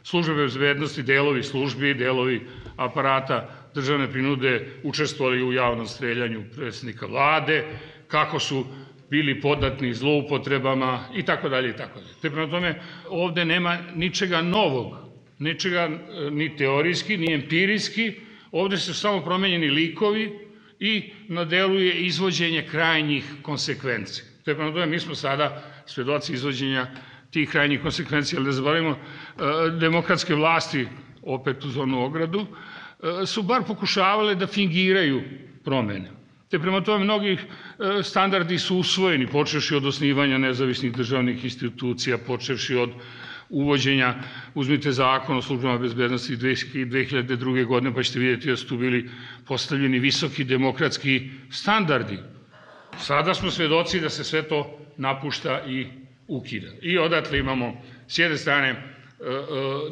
službe 0.02 0.34
bezbednosti, 0.34 1.02
delovi 1.02 1.42
službi, 1.42 1.94
delovi 1.94 2.40
aparata 2.76 3.48
državne 3.74 4.10
prinude 4.12 4.66
učestvovali 4.82 5.42
u 5.42 5.52
javnom 5.52 5.86
streljanju 5.86 6.44
predsednika 6.56 7.06
vlade, 7.06 7.64
kako 8.08 8.38
su 8.38 8.64
bili 9.10 9.40
podatni 9.40 9.94
zloupotrebama 9.94 11.04
i 11.14 11.22
tako 11.22 11.48
dalje 11.48 11.70
i 11.70 11.76
tako 11.76 12.00
dalje. 12.00 12.12
Te 12.22 12.30
prema 12.30 12.50
tome 12.50 12.80
ovde 13.08 13.44
nema 13.44 13.78
ničega 13.94 14.42
novog, 14.42 14.96
ničega 15.38 15.80
e, 15.80 16.30
ni 16.30 16.56
teorijski, 16.56 17.16
ni 17.16 17.32
empirijski, 17.34 18.12
ovde 18.52 18.76
su 18.76 18.94
samo 18.94 19.20
promenjeni 19.20 19.68
likovi 19.68 20.38
i 20.80 20.94
na 21.28 21.44
delu 21.44 21.74
je 21.74 21.92
izvođenje 21.94 22.66
krajnjih 22.70 23.24
konsekvenci. 23.42 24.22
Te 24.44 24.54
prema 24.54 24.70
tome 24.70 24.86
mi 24.86 24.98
smo 24.98 25.14
sada 25.14 25.50
svedoci 25.86 26.32
izvođenja 26.32 26.86
tih 27.30 27.50
krajnjih 27.50 27.82
konsekvencija, 27.82 28.38
ali 28.38 28.46
da 28.46 28.52
zaboravimo, 28.52 28.90
e, 28.90 28.96
demokratske 29.70 30.34
vlasti, 30.34 30.86
opet 31.22 31.64
uz 31.64 31.76
onu 31.76 32.00
ogradu, 32.00 32.46
e, 33.22 33.26
su 33.26 33.42
bar 33.42 33.62
pokušavale 33.64 34.34
da 34.34 34.46
fingiraju 34.46 35.22
promene. 35.64 36.10
Te 36.50 36.58
prema 36.58 36.80
tome 36.80 37.04
mnogi 37.04 37.32
e, 37.32 37.38
standardi 38.02 38.58
su 38.58 38.76
usvojeni, 38.76 39.26
počeši 39.26 39.74
od 39.74 39.86
osnivanja 39.86 40.38
nezavisnih 40.38 40.92
državnih 40.92 41.44
institucija, 41.44 42.18
počeši 42.18 42.74
od 42.76 42.90
uvođenja, 43.50 44.14
uzmite 44.54 44.92
zakon 44.92 45.36
o 45.36 45.42
službama 45.42 45.78
bezbednosti 45.78 46.36
2002. 46.36 47.66
godine, 47.66 47.94
pa 47.94 48.02
ćete 48.02 48.18
vidjeti 48.18 48.50
da 48.50 48.56
su 48.56 48.68
tu 48.68 48.76
bili 48.76 49.10
postavljeni 49.46 49.98
visoki 49.98 50.44
demokratski 50.44 51.30
standardi. 51.50 52.18
Sada 52.98 53.34
smo 53.34 53.50
svedoci 53.50 54.00
da 54.00 54.08
se 54.08 54.24
sve 54.24 54.42
to 54.42 54.78
napušta 54.96 55.62
i 55.68 55.86
ukida. 56.28 56.68
I 56.82 56.98
odatle 56.98 57.38
imamo 57.38 57.82
s 58.08 58.18
jedne 58.18 58.36
strane 58.36 58.68
e, 58.68 58.72
e, 58.72 59.36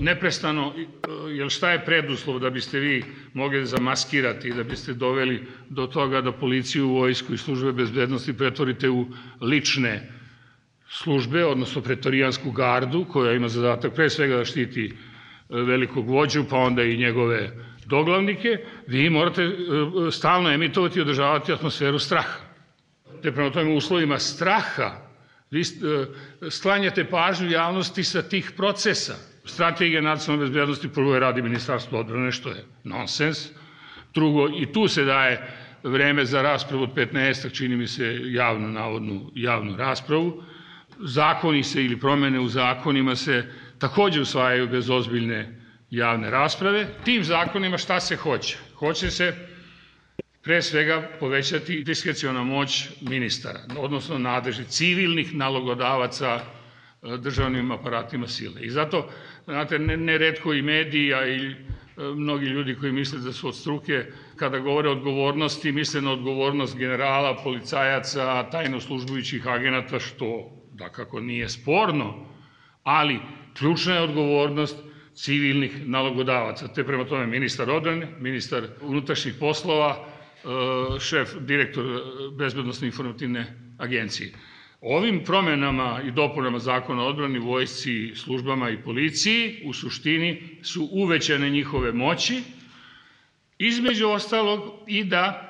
neprestano, 0.00 0.72
e, 0.76 0.84
jer 1.32 1.50
šta 1.50 1.70
je 1.70 1.84
preduslov 1.84 2.38
da 2.38 2.50
biste 2.50 2.78
vi 2.78 3.04
mogli 3.34 3.66
zamaskirati, 3.66 4.52
da 4.54 4.64
biste 4.64 4.92
doveli 4.94 5.42
do 5.68 5.86
toga 5.86 6.20
da 6.20 6.32
policiju, 6.32 6.88
vojsku 6.88 7.34
i 7.34 7.38
službe 7.38 7.72
bezbednosti 7.72 8.32
pretvorite 8.32 8.88
u 8.90 9.06
lične 9.40 10.17
službe, 10.88 11.44
odnosno 11.44 11.82
pretorijansku 11.82 12.50
gardu, 12.50 13.04
koja 13.04 13.32
ima 13.32 13.48
zadatak 13.48 13.94
pre 13.94 14.10
svega 14.10 14.36
da 14.36 14.44
štiti 14.44 14.92
velikog 15.48 16.08
vođu, 16.08 16.44
pa 16.50 16.56
onda 16.56 16.82
i 16.82 16.96
njegove 16.96 17.50
doglavnike, 17.86 18.58
vi 18.86 19.10
morate 19.10 19.48
stalno 20.10 20.50
emitovati 20.50 20.98
i 20.98 21.02
održavati 21.02 21.52
atmosferu 21.52 21.98
straha. 21.98 22.38
Te 23.22 23.32
prema 23.32 23.50
tome 23.50 23.72
uslovima 23.72 24.18
straha 24.18 25.08
Vi 25.50 25.60
e, 25.60 25.64
sklanjate 26.50 27.04
pažnju 27.04 27.50
javnosti 27.50 28.04
sa 28.04 28.22
tih 28.22 28.52
procesa. 28.56 29.14
Strategija 29.44 30.00
nacionalne 30.00 30.44
bezbednosti 30.44 30.88
prvo 30.88 31.14
je 31.14 31.20
radi 31.20 31.42
ministarstvo 31.42 32.00
odbrane, 32.00 32.32
što 32.32 32.48
je 32.48 32.64
nonsens. 32.84 33.48
Drugo, 34.14 34.48
i 34.48 34.72
tu 34.72 34.88
se 34.88 35.04
daje 35.04 35.54
vreme 35.82 36.24
za 36.24 36.42
raspravu 36.42 36.82
od 36.82 36.94
15. 36.94 37.52
čini 37.56 37.76
mi 37.76 37.86
se 37.86 38.20
javnu, 38.24 38.68
navodnu 38.68 39.30
javnu 39.34 39.76
raspravu. 39.76 40.42
Zakoni 41.00 41.62
se 41.62 41.84
ili 41.84 42.00
promene 42.00 42.40
u 42.40 42.48
zakonima 42.48 43.16
se 43.16 43.44
takođe 43.78 44.20
usvajaju 44.20 44.68
bez 44.68 44.90
ozbiljne 44.90 45.60
javne 45.90 46.30
rasprave. 46.30 46.86
Tim 47.04 47.24
zakonima 47.24 47.78
šta 47.78 48.00
se 48.00 48.16
hoće? 48.16 48.58
Hoće 48.74 49.10
se 49.10 49.34
pre 50.42 50.62
svega 50.62 51.10
povećati 51.20 51.82
diskreciona 51.82 52.42
moć 52.44 52.88
ministara, 53.00 53.60
odnosno 53.78 54.18
nadležnih 54.18 54.66
civilnih 54.68 55.34
nalogodavaca 55.34 56.40
e, 57.02 57.16
državnim 57.16 57.70
aparatima 57.72 58.26
sile. 58.26 58.62
I 58.62 58.70
zato, 58.70 59.10
znate, 59.44 59.78
neredko 59.78 60.54
i 60.54 60.62
medija 60.62 61.26
i 61.28 61.46
e, 61.46 61.54
mnogi 61.96 62.46
ljudi 62.46 62.74
koji 62.74 62.92
misle 62.92 63.18
da 63.18 63.32
su 63.32 63.48
od 63.48 63.56
struke, 63.56 64.06
kada 64.36 64.58
govore 64.58 64.88
o 64.88 64.92
odgovornosti, 64.92 65.72
misle 65.72 66.00
na 66.00 66.12
odgovornost 66.12 66.76
generala, 66.76 67.36
policajaca, 67.44 68.50
tajno 68.50 68.80
službujućih 68.80 69.46
agenata, 69.46 69.98
što 69.98 70.57
da 70.78 70.88
kako 70.88 71.20
nije 71.20 71.48
sporno, 71.48 72.26
ali 72.82 73.18
ključna 73.58 73.94
je 73.94 74.00
odgovornost 74.00 74.76
civilnih 75.14 75.86
nalogodavaca. 75.88 76.68
Te 76.68 76.84
prema 76.84 77.04
tome 77.04 77.26
ministar 77.26 77.70
odbrane, 77.70 78.08
ministar 78.20 78.66
unutrašnjih 78.80 79.34
poslova, 79.40 80.06
E, 80.44 81.00
šef, 81.00 81.34
direktor 81.40 81.84
e, 81.84 81.98
Bezbednostne 82.38 82.86
informativne 82.86 83.46
agencije. 83.78 84.32
Ovim 84.80 85.24
promenama 85.24 86.00
i 86.06 86.10
dopunama 86.10 86.58
zakona 86.58 87.02
o 87.02 87.08
odbrani, 87.08 87.38
vojsci, 87.38 88.12
službama 88.14 88.70
i 88.70 88.82
policiji 88.82 89.62
u 89.64 89.72
suštini 89.72 90.42
su 90.62 90.88
uvećane 90.92 91.50
njihove 91.50 91.92
moći, 91.92 92.42
između 93.58 94.08
ostalog 94.08 94.60
i 94.86 95.04
da 95.04 95.44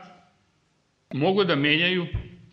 mogu 1.14 1.44
da 1.44 1.56
menjaju 1.56 2.06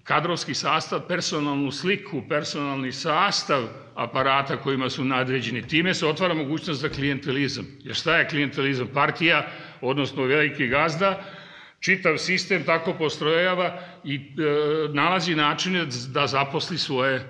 kadrovski 0.06 0.54
sastav, 0.54 1.08
personalnu 1.08 1.72
sliku, 1.72 2.22
personalni 2.30 2.92
sastav 2.92 3.64
aparata 3.96 4.58
kojima 4.58 4.90
su 4.90 5.04
nadređeni. 5.04 5.68
Time 5.68 5.94
se 5.94 6.06
otvara 6.06 6.34
mogućnost 6.34 6.82
za 6.82 6.90
klijentelizam. 6.90 7.66
Jer 7.84 7.96
šta 7.96 8.18
je 8.18 8.28
klijentelizam? 8.28 8.88
Partija, 8.94 9.48
odnosno 9.82 10.24
veliki 10.24 10.68
gazda, 10.68 11.24
čitav 11.80 12.18
sistem 12.18 12.64
tako 12.64 12.94
postrojava 12.94 13.80
i 14.04 14.16
e, 14.16 14.20
nalazi 14.94 15.36
načine 15.36 15.86
da 16.14 16.28
zaposli 16.28 16.78
svoje 16.78 17.30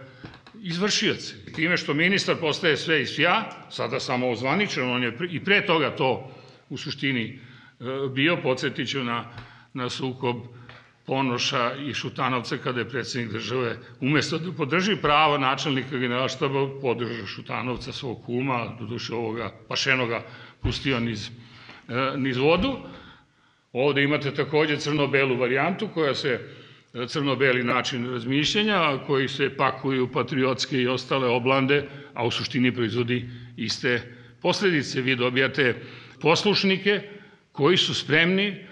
izvršioce. 0.63 1.35
Time 1.55 1.77
što 1.77 1.93
ministar 1.93 2.35
postaje 2.35 2.77
sve 2.77 3.01
i 3.01 3.05
svja, 3.05 3.43
sada 3.69 3.99
samo 3.99 4.29
ozvaničan, 4.29 4.91
on 4.91 5.03
je 5.03 5.17
i 5.29 5.43
pre 5.43 5.65
toga 5.65 5.95
to 5.95 6.31
u 6.69 6.77
suštini 6.77 7.23
e, 7.23 7.83
bio, 8.15 8.37
podsjetit 8.43 8.89
ću 8.89 9.03
na, 9.03 9.31
na 9.73 9.89
sukob 9.89 10.37
Ponoša 11.05 11.73
i 11.87 11.93
Šutanovca 11.93 12.57
kada 12.57 12.79
je 12.79 12.89
predsednik 12.89 13.31
države 13.31 13.75
umesto 14.01 14.37
da 14.37 14.51
podrži 14.51 14.95
pravo 15.01 15.37
načelnika 15.37 15.97
generalštaba 15.97 16.63
podrža 16.81 17.25
Šutanovca 17.25 17.91
svog 17.91 18.23
kuma, 18.25 18.75
doduše 18.79 19.13
ovoga 19.13 19.51
Pašenoga 19.67 20.23
pustio 20.61 20.99
niz, 20.99 21.27
e, 21.89 22.17
niz 22.17 22.37
vodu, 22.37 22.77
Ovde 23.75 24.03
imate 24.03 24.31
takođe 24.33 24.77
crno-belu 24.77 25.35
varijantu 25.37 25.87
koja 25.93 26.15
se 26.15 26.39
crno-beli 27.07 27.63
način 27.63 28.05
razmišljanja, 28.11 28.99
koji 29.07 29.27
se 29.27 29.49
pakuju 29.57 30.07
patriotske 30.11 30.81
i 30.81 30.87
ostale 30.87 31.27
oblande, 31.27 31.81
a 32.13 32.25
u 32.25 32.31
suštini 32.31 32.71
proizvodi 32.71 33.29
iste 33.57 33.97
posledice. 34.41 35.01
Vi 35.01 35.15
dobijate 35.15 35.75
poslušnike 36.21 37.01
koji 37.51 37.77
su 37.77 37.93
spremni 37.93 38.65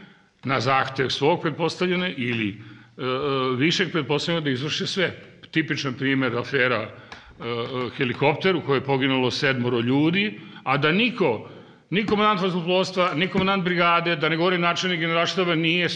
na 0.43 0.59
zahtev 0.59 1.09
svog 1.09 1.41
pretpostavljene 1.41 2.13
ili 2.17 2.49
e, 2.49 2.55
e 3.03 3.55
višeg 3.57 3.91
pretpostavljena 3.91 4.43
da 4.43 4.49
izvrše 4.49 4.87
sve. 4.87 5.11
Tipičan 5.51 5.93
primer 5.93 6.37
afera 6.37 6.81
e, 6.81 6.87
e, 6.87 7.89
helikopter 7.97 8.55
u 8.55 8.61
kojoj 8.61 8.77
je 8.77 8.85
poginulo 8.85 9.31
sedmoro 9.31 9.79
ljudi, 9.79 10.39
a 10.63 10.77
da 10.77 10.91
niko 10.91 11.49
ni 11.89 12.05
komandant 12.05 12.41
vazduhoplovstva, 12.41 13.13
ni 13.15 13.27
komandant 13.27 13.63
brigade, 13.63 14.15
da 14.15 14.29
ne 14.29 14.37
govorim 14.37 14.61
načelnik 14.61 14.99
generalštaba, 14.99 15.55
nije 15.55 15.87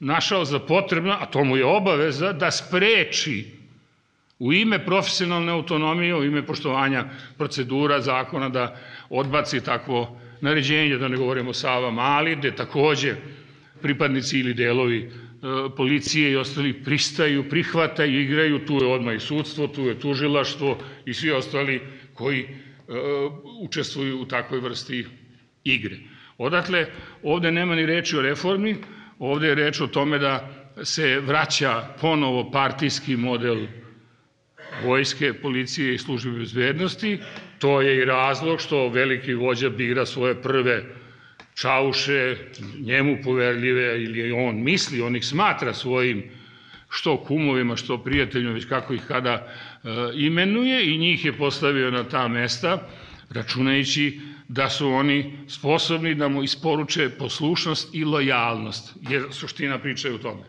našao 0.00 0.44
za 0.44 0.58
potrebno, 0.58 1.16
a 1.20 1.26
to 1.26 1.44
mu 1.44 1.56
je 1.56 1.64
obaveza, 1.64 2.32
da 2.32 2.50
spreči 2.50 3.44
u 4.38 4.52
ime 4.52 4.78
profesionalne 4.84 5.52
autonomije, 5.52 6.14
u 6.14 6.24
ime 6.24 6.42
poštovanja 6.46 7.04
procedura, 7.38 8.00
zakona, 8.00 8.48
da 8.48 8.76
odbaci 9.10 9.60
takvo 9.64 10.20
naređenje, 10.40 10.98
da 10.98 11.08
ne 11.08 11.16
govorimo 11.16 11.52
Sava 11.52 11.90
Mali, 11.90 12.36
gde 12.36 12.50
takođe 12.56 13.14
pripadnici 13.82 14.38
ili 14.40 14.54
delovi 14.54 14.98
e, 14.98 15.08
policije 15.76 16.32
i 16.32 16.36
ostali 16.36 16.72
pristaju, 16.72 17.48
prihvataju, 17.48 18.20
igraju, 18.20 18.58
tu 18.66 18.74
je 18.74 18.86
odmah 18.86 19.14
i 19.16 19.20
sudstvo, 19.20 19.66
tu 19.66 19.82
je 19.86 19.98
tužilaštvo 20.00 20.78
i 21.06 21.14
svi 21.14 21.30
ostali 21.30 21.80
koji 22.14 22.40
e, 22.40 22.48
učestvuju 23.60 24.20
u 24.20 24.24
takvoj 24.26 24.60
vrsti 24.60 25.04
igre. 25.64 25.96
Odatle, 26.38 26.86
ovde 27.22 27.52
nema 27.52 27.74
ni 27.74 27.86
reči 27.86 28.16
o 28.16 28.22
reformi, 28.22 28.76
ovde 29.18 29.48
je 29.48 29.54
reč 29.54 29.80
o 29.80 29.86
tome 29.86 30.18
da 30.18 30.34
se 30.82 31.20
vraća 31.20 31.74
ponovo 32.00 32.50
partijski 32.50 33.16
model 33.16 33.66
vojske, 34.84 35.32
policije 35.34 35.94
i 35.94 35.98
službe 35.98 36.30
bezbednosti. 36.38 37.18
To 37.58 37.80
je 37.80 37.96
i 37.96 38.04
razlog 38.04 38.60
što 38.60 38.88
veliki 38.88 39.34
vođa 39.34 39.70
bira 39.70 40.06
svoje 40.06 40.34
prve 40.42 40.84
čauše, 41.54 42.36
njemu 42.80 43.18
poverljive 43.24 44.02
ili 44.02 44.32
on 44.32 44.62
misli, 44.62 45.00
on 45.02 45.16
ih 45.16 45.24
smatra 45.24 45.74
svojim 45.74 46.22
što 46.88 47.24
kumovima, 47.24 47.76
što 47.76 47.98
prijateljima, 47.98 48.52
već 48.52 48.64
kako 48.64 48.94
ih 48.94 49.02
kada 49.08 49.32
e, 49.32 49.88
imenuje 50.14 50.94
i 50.94 50.98
njih 50.98 51.24
je 51.24 51.32
postavio 51.32 51.90
na 51.90 52.04
ta 52.04 52.28
mesta, 52.28 52.88
računajući 53.30 54.20
da 54.48 54.68
su 54.70 54.88
oni 54.88 55.38
sposobni 55.48 56.14
da 56.14 56.28
mu 56.28 56.42
isporuče 56.42 57.10
poslušnost 57.18 57.94
i 57.94 58.04
lojalnost, 58.04 58.96
jer 59.08 59.22
suština 59.30 59.78
priča 59.78 60.08
je 60.08 60.14
u 60.14 60.18
tome. 60.18 60.42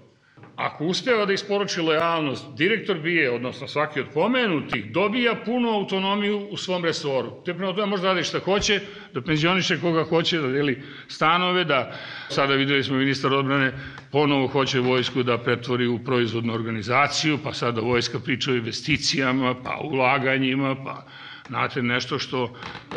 Ako 0.56 0.86
uspeva 0.86 1.26
da 1.26 1.34
isporuči 1.34 1.82
lojalnost, 1.82 2.46
direktor 2.58 2.98
bije, 3.00 3.32
odnosno 3.32 3.68
svaki 3.68 4.00
od 4.00 4.08
pomenutih, 4.14 4.92
dobija 4.92 5.36
punu 5.46 5.70
autonomiju 5.70 6.48
u 6.52 6.58
svom 6.58 6.86
resoru. 6.86 7.32
Te 7.46 7.54
prema 7.54 7.74
tome 7.74 7.86
može 7.86 8.02
da 8.04 8.08
radi 8.08 8.24
šta 8.24 8.40
hoće, 8.40 8.80
da 9.14 9.22
penzioniše 9.22 9.80
koga 9.82 10.04
hoće, 10.04 10.38
da 10.38 10.48
deli 10.48 10.84
stanove, 11.08 11.64
da 11.64 11.96
sada 12.30 12.54
videli 12.54 12.84
smo 12.84 12.98
ministar 12.98 13.34
odbrane 13.34 13.72
ponovo 14.12 14.48
hoće 14.48 14.80
vojsku 14.80 15.24
da 15.24 15.38
pretvori 15.38 15.88
u 15.88 16.04
proizvodnu 16.04 16.54
organizaciju, 16.54 17.40
pa 17.44 17.54
sada 17.54 17.82
vojska 17.82 18.20
priča 18.20 18.52
o 18.52 18.56
investicijama, 18.56 19.56
pa 19.64 19.80
ulaganjima, 19.84 20.76
pa 20.76 21.06
znate, 21.48 21.82
nešto 21.82 22.20
što 22.20 22.44
e, 22.46 22.96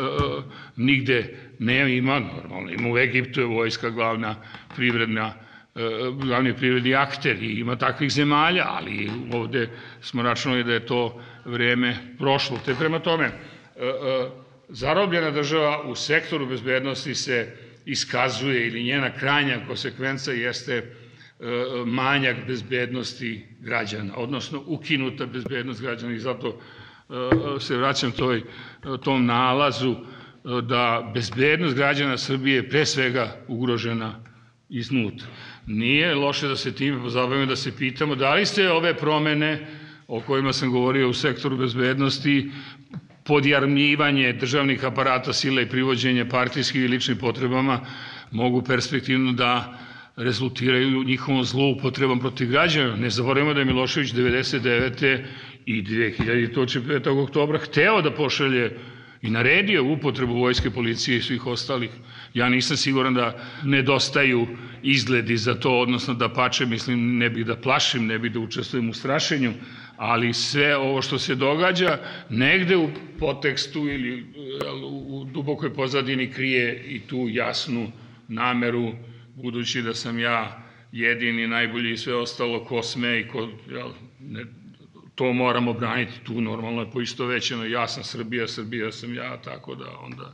nigde 0.75 1.37
ne 1.59 1.97
ima, 1.97 2.19
normalno, 2.19 2.69
ima 2.69 2.89
u 2.93 2.97
Egiptu 2.97 3.39
je 3.39 3.45
vojska 3.45 3.89
glavna 3.89 4.35
privredna 4.75 5.33
E, 5.37 5.46
glavni 6.23 6.53
privredni 6.55 6.95
akter 6.95 7.43
i 7.43 7.59
ima 7.59 7.75
takvih 7.75 8.11
zemalja, 8.11 8.65
ali 8.67 9.09
ovde 9.33 9.69
smo 10.01 10.23
računali 10.23 10.63
da 10.63 10.73
je 10.73 10.85
to 10.85 11.21
vreme 11.45 11.97
prošlo. 12.17 12.59
Te 12.65 12.75
prema 12.75 12.99
tome, 12.99 13.25
e, 13.25 13.31
e, 13.85 14.29
zarobljena 14.69 15.31
država 15.31 15.83
u 15.83 15.95
sektoru 15.95 16.45
bezbednosti 16.45 17.15
se 17.15 17.55
iskazuje 17.85 18.67
ili 18.67 18.83
njena 18.83 19.11
krajnja 19.13 19.59
konsekvenca 19.67 20.31
jeste 20.31 20.93
manjak 21.85 22.37
bezbednosti 22.47 23.45
građana, 23.59 24.13
odnosno 24.15 24.63
ukinuta 24.65 25.25
bezbednost 25.25 25.81
građana 25.81 26.13
i 26.13 26.19
zato 26.19 26.59
se 27.59 27.77
vraćam 27.77 28.11
toj, 28.11 28.43
tom 29.03 29.25
nalazu 29.25 29.95
da 30.63 31.11
bezbednost 31.13 31.75
građana 31.75 32.17
Srbije 32.17 32.69
pre 32.69 32.85
svega 32.85 33.35
ugrožena 33.47 34.23
iznutra. 34.69 35.27
Nije 35.67 36.15
loše 36.15 36.47
da 36.47 36.55
se 36.55 36.71
time 36.71 37.01
pozabavimo, 37.01 37.45
da 37.45 37.55
se 37.55 37.77
pitamo 37.77 38.15
da 38.15 38.33
li 38.33 38.45
ste 38.45 38.69
ove 38.71 38.93
promene 38.93 39.67
o 40.07 40.21
kojima 40.21 40.53
sam 40.53 40.71
govorio 40.71 41.09
u 41.09 41.13
sektoru 41.13 41.57
bezbednosti, 41.57 42.51
podjarmljivanje 43.25 44.33
državnih 44.33 44.85
aparata 44.85 45.33
sile 45.33 45.63
i 45.63 45.69
privođenje 45.69 46.29
partijskih 46.29 46.81
i 46.83 46.87
ličnim 46.87 47.17
potrebama 47.17 47.81
mogu 48.31 48.61
perspektivno 48.61 49.31
da 49.31 49.79
rezultiraju 50.15 51.03
njihovom 51.03 51.43
zloupotrebom 51.43 52.19
protiv 52.19 52.49
građana. 52.49 52.95
Ne 52.95 53.09
zaboravimo 53.09 53.53
da 53.53 53.59
je 53.59 53.65
Milošević 53.65 54.13
99. 54.13 55.23
i 55.65 55.83
2005. 55.83 57.23
oktobra 57.23 57.59
hteo 57.59 58.01
da 58.01 58.11
pošalje 58.11 58.71
i 59.27 59.29
naredio 59.29 59.83
upotrebu 59.83 60.33
vojske, 60.33 60.69
policije 60.69 61.17
i 61.17 61.21
svih 61.21 61.47
ostalih. 61.47 61.89
Ja 62.33 62.49
nisam 62.49 62.77
siguran 62.77 63.13
da 63.13 63.33
nedostaju 63.63 64.47
izgledi 64.83 65.37
za 65.37 65.55
to, 65.55 65.79
odnosno 65.79 66.13
da 66.13 66.29
pače, 66.29 66.65
mislim, 66.65 67.17
ne 67.17 67.29
bih 67.29 67.45
da 67.45 67.55
plašim, 67.55 68.05
ne 68.07 68.19
bih 68.19 68.31
da 68.31 68.39
učestvujem 68.39 68.89
u 68.89 68.93
strašenju, 68.93 69.53
ali 69.97 70.33
sve 70.33 70.77
ovo 70.77 71.01
što 71.01 71.19
se 71.19 71.35
događa 71.35 71.97
negde 72.29 72.77
u 72.77 72.89
potekstu 73.19 73.87
ili 73.89 74.25
u 74.85 75.25
dubokoj 75.33 75.73
pozadini 75.73 76.31
krije 76.31 76.83
i 76.87 76.99
tu 76.99 77.27
jasnu 77.29 77.91
nameru, 78.27 78.93
budući 79.35 79.81
da 79.81 79.93
sam 79.93 80.19
ja 80.19 80.63
jedini, 80.91 81.47
najbolji 81.47 81.91
i 81.91 81.97
sve 81.97 82.15
ostalo 82.15 82.63
ko 82.65 82.83
sme 82.83 83.19
i 83.19 83.27
ko, 83.27 83.49
jel, 83.69 83.91
ne, 84.19 84.45
to 85.17 85.33
moramo 85.33 85.73
braniti, 85.73 86.19
tu 86.23 86.41
normalno 86.41 86.81
je 86.81 86.91
poistovećeno, 86.91 87.65
ja 87.65 87.87
sam 87.87 88.03
Srbija, 88.03 88.47
Srbija 88.47 88.91
sam 88.91 89.13
ja, 89.13 89.37
tako 89.37 89.75
da 89.75 89.97
onda 89.99 90.33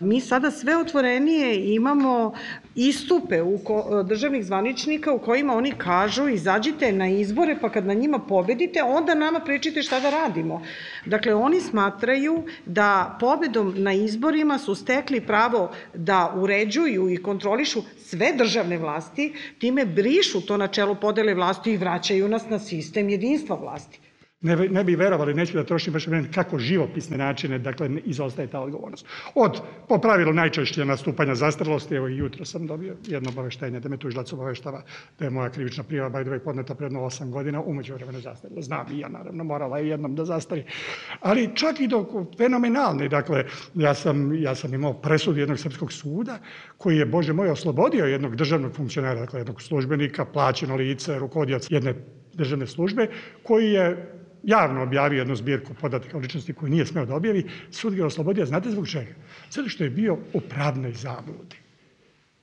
Mi 0.00 0.20
sada 0.20 0.50
sve 0.50 0.76
otvorenije 0.76 1.48
imamo 1.74 2.32
istupe 2.76 3.42
u 3.42 3.58
ko, 3.58 3.76
državnih 4.04 4.44
zvaničnika 4.44 5.12
u 5.12 5.18
kojima 5.18 5.54
oni 5.54 5.72
kažu 5.72 6.28
izađite 6.28 6.92
na 6.92 7.08
izbore 7.08 7.56
pa 7.56 7.70
kad 7.70 7.86
na 7.86 7.94
njima 7.94 8.18
pobedite 8.20 8.82
onda 8.84 9.14
nama 9.14 9.40
pričite 9.40 9.82
šta 9.82 10.00
da 10.00 10.10
radimo. 10.10 10.62
Dakle, 11.06 11.34
oni 11.34 11.60
smatraju 11.60 12.36
da 12.66 12.90
pobedom 13.20 13.74
na 13.78 13.92
izborima 13.94 14.58
su 14.58 14.74
stekli 14.74 15.20
pravo 15.22 15.64
da 15.94 16.32
uređuju 16.36 17.10
i 17.10 17.16
kontrolišu 17.18 17.82
sve 17.98 18.32
državne 18.34 18.78
vlasti, 18.78 19.28
time 19.58 19.84
brišu 19.86 20.40
to 20.40 20.56
načelo 20.56 20.94
podele 20.96 21.34
vlasti 21.34 21.72
i 21.72 21.76
vraćaju 21.76 22.28
nas 22.28 22.48
na 22.48 22.58
sistem 22.60 23.08
jedinstva 23.08 23.56
vlasti 23.56 24.00
ne, 24.40 24.56
ne 24.56 24.84
bi 24.84 24.96
verovali, 24.96 25.34
neću 25.34 25.56
da 25.56 25.64
trošim 25.64 25.92
baš 25.92 26.06
vremena, 26.06 26.32
kako 26.34 26.58
živopisne 26.58 27.16
načine, 27.16 27.58
dakle, 27.58 27.90
izostaje 28.04 28.48
ta 28.48 28.60
odgovornost. 28.60 29.06
Od, 29.34 29.60
po 29.88 29.98
pravilu, 29.98 30.32
najčešće 30.32 30.84
nastupanja 30.84 31.34
zastralosti, 31.34 31.94
evo 31.94 32.08
i 32.08 32.16
jutro 32.16 32.44
sam 32.44 32.66
dobio 32.66 32.96
jedno 33.06 33.30
obaveštenje 33.30 33.80
da 33.80 33.88
me 33.88 33.96
tužilac 33.96 34.32
obaveštava 34.32 34.82
da 35.18 35.24
je 35.24 35.30
moja 35.30 35.50
krivična 35.50 35.84
prijava, 35.84 36.10
by 36.10 36.22
the 36.22 36.30
way, 36.30 36.38
podneta 36.38 36.74
predno 36.74 37.00
8 37.00 37.30
godina, 37.30 37.62
umeđu 37.62 37.94
vremena 37.94 38.20
zastarila. 38.20 38.62
Znam 38.62 38.86
i 38.92 38.98
ja, 38.98 39.08
naravno, 39.08 39.44
morala 39.44 39.78
je 39.78 39.88
jednom 39.88 40.14
da 40.14 40.24
zastari. 40.24 40.64
Ali 41.20 41.50
čak 41.54 41.80
i 41.80 41.88
dok 41.88 42.08
fenomenalni, 42.36 43.08
dakle, 43.08 43.44
ja 43.74 43.94
sam, 43.94 44.34
ja 44.42 44.54
sam 44.54 44.74
imao 44.74 44.94
presud 44.94 45.36
jednog 45.36 45.58
srpskog 45.58 45.92
suda, 45.92 46.38
koji 46.76 46.96
je, 46.96 47.06
Bože 47.06 47.32
moj, 47.32 47.50
oslobodio 47.50 48.04
jednog 48.04 48.36
državnog 48.36 48.76
funkcionera, 48.76 49.20
dakle, 49.20 49.40
jednog 49.40 49.62
službenika, 49.62 50.24
plaćeno 50.24 50.76
lice, 50.76 51.18
rukodjac 51.18 51.66
jedne 51.70 51.94
državne 52.34 52.66
službe, 52.66 53.08
koji 53.42 53.72
je 53.72 54.19
javno 54.42 54.82
objavio 54.82 55.18
jednu 55.18 55.36
zbirku 55.36 55.74
podataka 55.74 56.16
o 56.16 56.20
ličnosti 56.20 56.52
koju 56.52 56.70
nije 56.70 56.86
smeo 56.86 57.06
da 57.06 57.14
objavi, 57.14 57.44
sud 57.70 57.94
ga 57.94 58.06
oslobodio, 58.06 58.46
znate 58.46 58.70
zbog 58.70 58.88
čega? 58.88 59.14
Zato 59.50 59.68
što 59.68 59.84
je 59.84 59.90
bio 59.90 60.18
u 60.32 60.40
pravnoj 60.40 60.92
zabludi. 60.92 61.56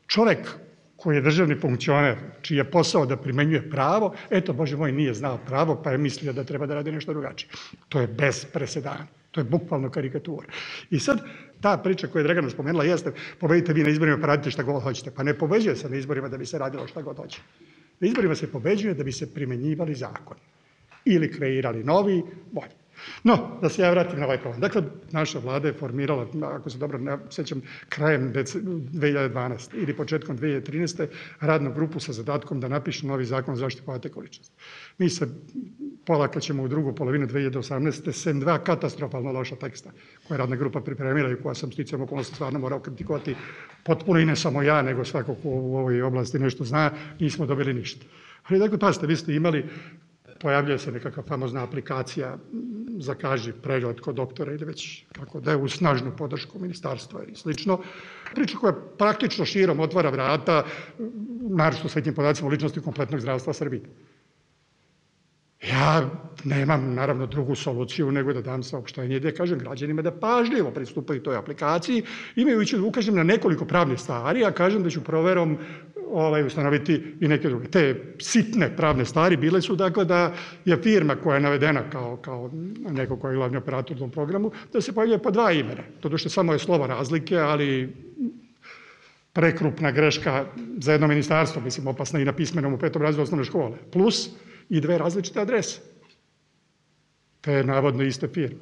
Čovek 0.07 0.47
koji 0.95 1.15
je 1.15 1.21
državni 1.21 1.55
funkcioner, 1.55 2.17
čiji 2.41 2.57
je 2.57 2.71
posao 2.71 3.05
da 3.05 3.17
primenjuje 3.17 3.69
pravo, 3.69 4.13
eto, 4.29 4.53
Bože 4.53 4.77
moj, 4.77 4.91
nije 4.91 5.13
znao 5.13 5.37
pravo, 5.37 5.75
pa 5.83 5.91
je 5.91 5.97
mislio 5.97 6.33
da 6.33 6.43
treba 6.43 6.65
da 6.65 6.75
radi 6.75 6.91
nešto 6.91 7.13
drugačije. 7.13 7.49
To 7.89 8.01
je 8.01 8.07
bez 8.07 8.45
presedana. 8.53 9.07
To 9.31 9.41
je 9.41 9.45
bukvalno 9.45 9.89
karikatura. 9.89 10.47
I 10.89 10.99
sad, 10.99 11.21
ta 11.61 11.77
priča 11.77 12.07
koju 12.07 12.19
je 12.19 12.23
Dragana 12.23 12.49
spomenula 12.49 12.83
jeste, 12.83 13.11
pobedite 13.39 13.73
vi 13.73 13.83
na 13.83 13.89
izborima, 13.89 14.17
pa 14.17 14.27
radite 14.27 14.51
šta 14.51 14.63
god 14.63 14.83
hoćete. 14.83 15.11
Pa 15.11 15.23
ne 15.23 15.37
pobeđuje 15.37 15.75
se 15.75 15.89
na 15.89 15.95
izborima 15.95 16.29
da 16.29 16.37
bi 16.37 16.45
se 16.45 16.57
radilo 16.57 16.87
šta 16.87 17.01
god 17.01 17.17
hoće. 17.17 17.41
Na 17.99 18.07
izborima 18.07 18.35
se 18.35 18.51
pobeđuje 18.51 18.93
da 18.93 19.03
bi 19.03 19.11
se 19.11 19.33
primenjivali 19.33 19.95
zakoni 19.95 20.41
ili 21.13 21.31
kreirali 21.31 21.83
novi, 21.83 22.23
bolji. 22.51 22.77
No, 23.23 23.57
da 23.61 23.69
se 23.69 23.81
ja 23.81 23.91
vratim 23.91 24.19
na 24.19 24.25
ovaj 24.25 24.37
problem. 24.41 24.61
Dakle, 24.61 24.83
naša 25.11 25.39
vlada 25.39 25.67
je 25.67 25.73
formirala, 25.73 26.27
ako 26.41 26.69
se 26.69 26.77
dobro 26.77 26.97
ne 26.97 27.17
sećam, 27.29 27.61
krajem 27.89 28.33
2012. 28.33 29.69
ili 29.73 29.93
početkom 29.93 30.37
2013. 30.37 31.07
radnu 31.39 31.73
grupu 31.73 31.99
sa 31.99 32.13
zadatkom 32.13 32.59
da 32.59 32.67
napiše 32.67 33.07
novi 33.07 33.25
zakon 33.25 33.53
o 33.53 33.57
zaštiti 33.57 33.85
podataka 33.85 34.19
ličnosti. 34.19 34.55
Mi 34.97 35.09
se 35.09 35.27
polako 36.05 36.39
ćemo 36.39 36.63
u 36.63 36.67
drugu 36.67 36.95
polovinu 36.95 37.27
2018. 37.27 38.11
sem 38.11 38.39
dva 38.39 38.59
katastrofalno 38.63 39.31
loša 39.31 39.55
teksta 39.55 39.91
koje 40.27 40.35
je 40.35 40.39
radna 40.39 40.55
grupa 40.55 40.81
pripremila 40.81 41.31
i 41.31 41.35
koja 41.35 41.55
sam 41.55 41.71
sticam 41.71 42.01
okolnosti 42.01 42.35
stvarno 42.35 42.59
morao 42.59 42.79
kritikovati 42.79 43.35
potpuno 43.83 44.19
i 44.19 44.25
ne 44.25 44.35
samo 44.35 44.61
ja, 44.61 44.81
nego 44.81 45.05
svako 45.05 45.35
ko 45.35 45.49
u 45.49 45.77
ovoj 45.77 46.01
oblasti 46.01 46.39
nešto 46.39 46.63
zna, 46.63 46.91
nismo 47.19 47.45
dobili 47.45 47.73
ništa. 47.73 48.05
Ali 48.47 48.59
dakle, 48.59 48.77
pazite, 48.77 49.07
vi 49.07 49.15
ste 49.15 49.35
imali 49.35 49.65
pojavljuje 50.39 50.79
se 50.79 50.91
nekakva 50.91 51.23
famozna 51.23 51.63
aplikacija 51.63 52.37
za 52.99 53.15
kaži 53.15 53.53
pregled 53.63 53.99
kod 53.99 54.15
doktora 54.15 54.53
ili 54.53 54.65
već 54.65 55.05
kako 55.11 55.39
da 55.39 55.51
je 55.51 55.57
u 55.57 55.67
snažnu 55.67 56.11
podršku 56.17 56.59
ministarstva 56.59 57.23
i 57.23 57.35
slično. 57.35 57.79
Priča 58.35 58.57
koja 58.57 58.73
praktično 58.97 59.45
širom 59.45 59.79
otvara 59.79 60.09
vrata, 60.09 60.63
naravno 61.49 61.89
sa 61.89 62.01
tim 62.01 62.13
podacima 62.13 62.47
o 62.47 62.51
ličnosti 62.51 62.81
kompletnog 62.81 63.21
zdravstva 63.21 63.53
Srbije. 63.53 63.81
Ja 65.63 66.09
nemam, 66.43 66.93
naravno, 66.93 67.25
drugu 67.25 67.55
soluciju 67.55 68.11
nego 68.11 68.33
da 68.33 68.41
dam 68.41 68.63
saopštenje 68.63 69.19
da 69.19 69.31
kažem 69.31 69.59
građanima 69.59 70.01
da 70.01 70.11
pažljivo 70.11 70.71
pristupaju 70.71 71.23
toj 71.23 71.35
aplikaciji, 71.35 72.03
imajući 72.35 72.77
da 72.77 72.83
ukažem 72.83 73.15
na 73.15 73.23
nekoliko 73.23 73.65
pravnih 73.65 73.99
stvari, 73.99 74.45
a 74.45 74.51
kažem 74.51 74.83
da 74.83 74.89
ću 74.89 75.03
proverom 75.03 75.57
ovaj, 76.11 76.43
ustanoviti 76.43 77.03
i 77.21 77.27
neke 77.27 77.49
druge. 77.49 77.67
Te 77.67 78.13
sitne 78.19 78.75
pravne 78.75 79.05
stvari 79.05 79.37
bile 79.37 79.61
su 79.61 79.75
dakle 79.75 80.05
da 80.05 80.33
je 80.65 80.77
firma 80.77 81.15
koja 81.15 81.35
je 81.35 81.41
navedena 81.41 81.89
kao, 81.89 82.17
kao 82.17 82.51
neko 82.89 83.17
koji 83.17 83.33
je 83.33 83.37
glavni 83.37 83.57
operator 83.57 83.95
u 83.95 83.99
tom 83.99 84.11
programu, 84.11 84.51
da 84.73 84.81
se 84.81 84.93
pojavljuje 84.93 85.19
po 85.19 85.31
dva 85.31 85.51
imena. 85.51 85.83
To 85.99 86.09
duše 86.09 86.29
samo 86.29 86.53
je 86.53 86.59
slovo 86.59 86.87
razlike, 86.87 87.37
ali 87.37 87.93
prekrupna 89.33 89.91
greška 89.91 90.45
za 90.77 90.91
jedno 90.91 91.07
ministarstvo, 91.07 91.61
mislim 91.61 91.87
opasna 91.87 92.19
i 92.19 92.25
na 92.25 92.33
pismenom 92.33 92.73
u 92.73 92.77
petom 92.77 93.01
razredu 93.01 93.23
osnovne 93.23 93.45
škole, 93.45 93.77
plus 93.91 94.29
i 94.69 94.81
dve 94.81 94.97
različite 94.97 95.41
adrese. 95.41 95.81
Te 97.41 97.63
navodno 97.63 98.03
iste 98.03 98.27
firme. 98.27 98.59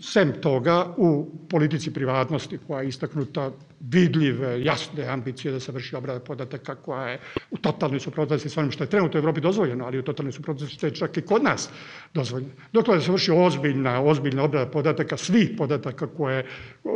Sem 0.00 0.32
toga, 0.42 0.94
u 0.96 1.30
politici 1.50 1.92
privatnosti 1.92 2.58
koja 2.66 2.82
je 2.82 2.88
istaknuta 2.88 3.52
vidljive, 3.90 4.64
jasne 4.64 5.06
ambicije 5.08 5.52
da 5.52 5.60
se 5.60 5.72
vrši 5.72 5.96
obrada 5.96 6.20
podataka 6.20 6.74
koja 6.74 7.08
je 7.08 7.18
u 7.50 7.58
totalnoj 7.58 8.00
suprotnosti 8.00 8.48
sa 8.48 8.60
onim 8.60 8.72
što 8.72 8.84
je 8.84 8.90
trenutno 8.90 9.20
u 9.20 9.22
Evropi 9.22 9.40
dozvoljeno, 9.40 9.84
ali 9.84 9.98
u 9.98 10.02
totalnoj 10.02 10.32
suprotnosti 10.32 10.74
što 10.74 10.86
je 10.86 10.94
čak 10.94 11.16
i 11.16 11.22
kod 11.22 11.42
nas 11.42 11.68
dozvoljeno. 12.14 12.52
Dokle 12.72 12.96
da 12.96 13.00
se 13.00 13.12
vrši 13.12 13.32
ozbiljna, 13.32 14.02
ozbiljna 14.02 14.44
obrada 14.44 14.70
podataka, 14.70 15.16
svih 15.16 15.50
podataka 15.58 16.06
koje 16.06 16.46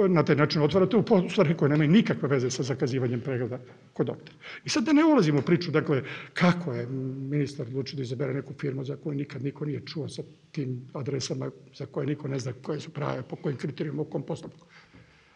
na 0.08 0.24
taj 0.24 0.36
način 0.36 0.62
otvarate 0.62 0.96
u 0.96 1.04
stvari 1.30 1.54
koje 1.56 1.68
nemaju 1.68 1.90
nikakve 1.90 2.28
veze 2.28 2.50
sa 2.50 2.62
zakazivanjem 2.62 3.20
pregleda 3.20 3.58
kod 3.92 4.06
doktora. 4.06 4.36
I 4.64 4.68
sad 4.68 4.84
da 4.84 4.92
ne 4.92 5.04
ulazimo 5.04 5.38
u 5.38 5.42
priču, 5.42 5.70
dakle, 5.70 6.02
kako 6.34 6.72
je 6.72 6.86
ministar 7.30 7.66
odlučio 7.66 7.96
da 7.96 8.02
izabere 8.02 8.34
neku 8.34 8.54
firmu 8.60 8.84
za 8.84 8.96
koju 8.96 9.14
nikad 9.14 9.44
niko 9.44 9.64
nije 9.64 9.86
čuo 9.86 10.08
sa 10.08 10.22
tim 10.52 10.88
adresama 10.94 11.50
za 11.74 11.86
koje 11.86 12.06
niko 12.06 12.28
ne 12.28 12.38
zna 12.38 12.52
koje 12.62 12.80
su 12.80 12.90
prave, 12.90 13.22
po 13.22 13.36
kojim 13.36 13.58
kriterijima, 13.58 14.02
u 14.02 14.04
kom 14.04 14.22
postupku. 14.22 14.66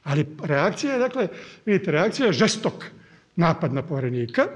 Ali 0.03 0.27
reakcija 0.43 0.93
je, 0.93 0.99
dakle, 0.99 1.29
vidite, 1.67 1.91
reakcija 1.91 2.27
je 2.27 2.33
žestok 2.33 2.85
napad 3.37 3.73
na 3.73 3.83
poverenika 3.83 4.47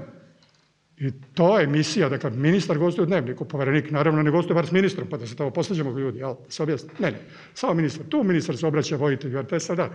i 0.98 1.10
to 1.34 1.58
je 1.58 1.64
emisija, 1.64 2.08
dakle, 2.08 2.30
ministar 2.30 2.78
gostuje 2.78 3.02
u 3.02 3.06
dnevniku, 3.06 3.44
poverenik 3.44 3.90
naravno 3.90 4.22
ne 4.22 4.30
gostuje 4.30 4.54
bar 4.54 4.66
s 4.66 4.72
ministrom, 4.72 5.08
pa 5.10 5.16
da 5.16 5.26
se 5.26 5.36
tamo 5.36 5.50
posleđamo 5.50 5.98
ljudi, 5.98 6.18
jel, 6.18 6.34
da 6.34 6.50
se 6.50 6.62
objasni. 6.62 6.90
Ne, 6.98 7.10
ne, 7.10 7.18
samo 7.54 7.74
ministar, 7.74 8.06
tu 8.08 8.22
ministar 8.24 8.56
se 8.56 8.66
obraća 8.66 8.96
vojitelju 8.96 9.42
RTS-a, 9.42 9.74
da, 9.74 9.90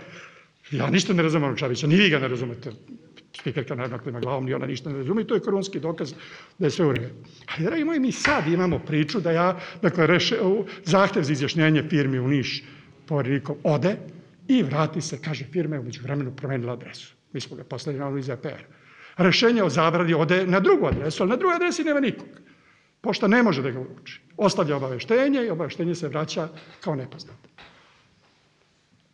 ja 0.72 0.90
ništa 0.90 1.14
ne 1.14 1.24
razumem 1.24 1.56
Čavića, 1.56 1.88
ni 1.88 1.96
vi 1.96 2.10
ga 2.10 2.20
ne 2.20 2.28
razumete, 2.28 2.72
spikerka 3.40 3.76
naravno 3.76 4.00
klima 4.00 4.20
glavom, 4.20 4.46
ni 4.46 4.54
ona 4.54 4.66
ništa 4.66 4.90
ne 4.90 4.98
razume 4.98 5.22
i 5.22 5.28
to 5.28 5.36
je 5.36 5.42
krunski 5.42 5.80
dokaz 5.80 6.14
da 6.60 6.68
je 6.68 6.72
sve 6.72 6.86
u 6.86 6.92
redu. 6.92 7.14
Ali, 7.46 7.66
dragi 7.66 7.84
moji, 7.84 8.00
mi 8.00 8.12
sad 8.12 8.48
imamo 8.48 8.80
priču 8.80 9.20
da 9.20 9.32
ja, 9.32 9.60
dakle, 9.82 10.08
reše, 10.08 10.38
zahtev 10.86 11.24
za 11.24 11.34
izjašnjenje 11.34 11.84
firmi 11.90 12.20
u 12.20 12.28
Niš 12.28 12.64
poverenikom 13.06 13.56
ode, 13.64 13.98
i 14.52 14.64
vrati 14.64 15.02
se, 15.02 15.22
kaže, 15.22 15.46
firma 15.46 15.76
je 15.76 15.80
umeđu 15.80 16.02
vremenu 16.04 16.36
promenila 16.36 16.74
adresu. 16.74 17.16
Mi 17.34 17.42
smo 17.42 17.58
ga 17.58 17.64
poslali 17.64 18.00
na 18.00 18.20
iz 18.20 18.30
EPR. 18.30 18.64
Rešenje 19.18 19.64
o 19.64 19.70
zabradi 19.70 20.14
ode 20.14 20.46
na 20.48 20.60
drugu 20.60 20.88
adresu, 20.88 21.24
ali 21.24 21.30
na 21.30 21.36
drugoj 21.36 21.56
adresi 21.56 21.84
nema 21.84 22.00
nikog. 22.00 22.28
Pošta 23.02 23.28
ne 23.28 23.44
može 23.44 23.62
da 23.62 23.72
ga 23.72 23.80
uruči. 23.80 24.22
Ostavlja 24.38 24.76
obaveštenje 24.76 25.46
i 25.46 25.50
obaveštenje 25.50 25.96
se 25.96 26.08
vraća 26.08 26.48
kao 26.82 26.96
nepoznato. 26.96 27.50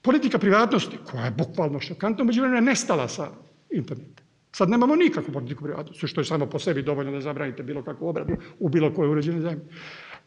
Politika 0.01 0.37
privatnosti, 0.37 0.97
koja 1.11 1.25
je 1.25 1.31
bukvalno 1.31 1.79
šokantna, 1.79 2.23
među 2.23 2.41
vremenu 2.41 2.57
je 2.57 2.69
nestala 2.69 3.07
sa 3.07 3.29
interneta. 3.69 4.23
Sad 4.51 4.69
nemamo 4.69 4.95
nikakvu 4.95 5.33
politiku 5.33 5.63
privatnosti, 5.63 6.07
što 6.07 6.21
je 6.21 6.25
samo 6.25 6.45
po 6.45 6.59
sebi 6.59 6.81
dovoljno 6.81 7.11
da 7.11 7.21
zabranite 7.21 7.63
bilo 7.63 7.83
kakvu 7.83 8.07
obradu 8.09 8.37
u 8.59 8.69
bilo 8.69 8.93
kojoj 8.93 9.11
uređenoj 9.11 9.41
zemlji. 9.41 9.65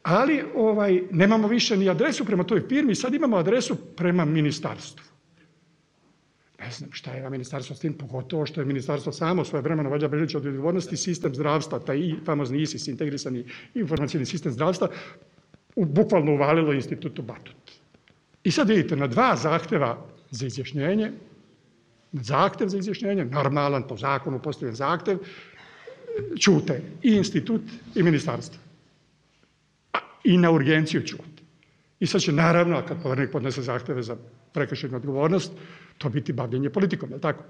Ali 0.02 0.44
ovaj, 0.54 1.02
nemamo 1.10 1.48
više 1.48 1.76
ni 1.76 1.88
adresu 1.88 2.24
prema 2.24 2.44
toj 2.44 2.62
firmi, 2.68 2.94
sad 2.94 3.14
imamo 3.14 3.36
adresu 3.36 3.76
prema 3.96 4.24
ministarstvu. 4.24 5.04
Ne 6.60 6.70
znam 6.70 6.90
šta 6.92 7.12
je 7.12 7.30
ministarstvo 7.30 7.76
s 7.76 7.80
tim, 7.80 7.92
pogotovo 7.92 8.46
što 8.46 8.60
je 8.60 8.64
ministarstvo 8.66 9.12
samo 9.12 9.44
svoje 9.44 9.62
vremeno 9.62 9.90
valjda 9.90 10.08
brežiće 10.08 10.38
od 10.38 10.46
odgovornosti 10.46 10.96
sistem 10.96 11.34
zdravstva, 11.34 11.78
taj 11.78 12.14
famozni 12.24 12.62
ISIS, 12.62 12.88
integrisani 12.88 13.44
informacijni 13.74 14.26
sistem 14.26 14.52
zdravstva, 14.52 14.88
u, 15.76 15.84
bukvalno 15.84 16.32
uvalilo 16.32 16.72
institutu 16.72 17.22
Batut. 17.22 17.72
I 18.44 18.50
sad 18.50 18.68
vidite, 18.68 18.96
na 18.96 19.06
dva 19.06 19.36
zahteva 19.36 20.06
za 20.30 20.46
izjašnjenje, 20.46 21.12
na 22.12 22.22
zahtev 22.22 22.68
za 22.68 22.78
izjašnjenje, 22.78 23.24
normalan 23.24 23.88
po 23.88 23.96
zakonu 23.96 24.42
postavljen 24.42 24.74
zahtev, 24.74 25.18
čute 26.38 26.82
i 27.02 27.12
institut 27.16 27.62
i 27.94 28.02
ministarstvo 28.02 28.69
i 30.24 30.38
na 30.38 30.50
urgenciju 30.50 31.06
čuvati. 31.06 31.42
I 32.00 32.06
sad 32.06 32.20
će 32.20 32.32
naravno, 32.32 32.82
kad 32.88 33.02
povernik 33.02 33.30
podnese 33.30 33.62
zahteve 33.62 34.02
za 34.02 34.16
prekršenu 34.52 34.96
odgovornost, 34.96 35.52
to 35.98 36.08
biti 36.08 36.32
bavljenje 36.32 36.70
politikom, 36.70 37.10
je 37.10 37.14
li 37.14 37.20
tako? 37.20 37.44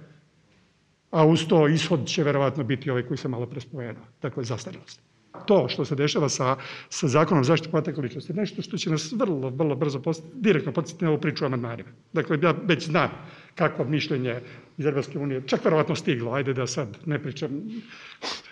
A 1.10 1.26
uz 1.26 1.46
to 1.48 1.68
ishod 1.68 2.06
će 2.06 2.24
verovatno 2.24 2.64
biti 2.64 2.90
ovaj 2.90 3.02
koji 3.02 3.18
sam 3.18 3.30
malo 3.30 3.46
prespomenuo, 3.46 4.04
dakle 4.22 4.44
zastarelost. 4.44 5.00
To 5.46 5.68
što 5.68 5.84
se 5.84 5.94
dešava 5.94 6.28
sa, 6.28 6.56
sa 6.88 7.08
zakonom 7.08 7.44
zaštite 7.44 7.70
podataka 7.70 8.00
ličnosti, 8.00 8.32
nešto 8.32 8.62
što 8.62 8.76
će 8.76 8.90
nas 8.90 9.12
vrlo, 9.12 9.50
vrlo 9.50 9.76
brzo 9.76 10.00
post, 10.02 10.24
direktno 10.34 10.72
podsjetiti 10.72 11.04
na 11.04 11.10
ovu 11.10 11.20
priču 11.20 11.44
o 11.44 11.46
amandmanima. 11.46 11.88
Dakle, 12.12 12.38
ja 12.42 12.54
već 12.64 12.86
znam 12.86 13.10
kakvo 13.54 13.84
mišljenje 13.84 14.40
iz 14.78 14.86
Evropske 14.86 15.18
unije, 15.18 15.42
čak 15.46 15.64
verovatno 15.64 15.94
stiglo, 15.94 16.32
ajde 16.32 16.54
da 16.54 16.66
sad 16.66 16.98
ne 17.06 17.22
pričam, 17.22 17.62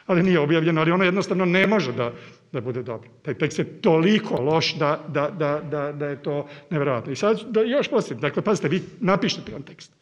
ali 0.09 0.23
nije 0.23 0.41
objavljeno, 0.41 0.81
ali 0.81 0.91
ono 0.91 1.05
jednostavno 1.05 1.45
ne 1.45 1.67
može 1.67 1.93
da, 1.93 2.13
da 2.53 2.61
bude 2.61 2.83
dobro. 2.83 3.09
Taj 3.23 3.35
tekst 3.35 3.59
je 3.59 3.81
toliko 3.81 4.43
loš 4.43 4.75
da, 4.79 5.05
da, 5.09 5.31
da, 5.31 5.61
da, 5.71 5.93
da 5.93 6.07
je 6.07 6.23
to 6.23 6.47
neverovatno. 6.71 7.13
I 7.13 7.17
sad 7.17 7.41
da 7.51 7.63
još 7.63 7.89
postavim, 7.89 8.21
dakle, 8.21 8.43
pazite, 8.43 8.69
vi 8.69 8.83
napišete 9.01 9.53
jedan 9.53 9.63
tekst. 9.63 9.93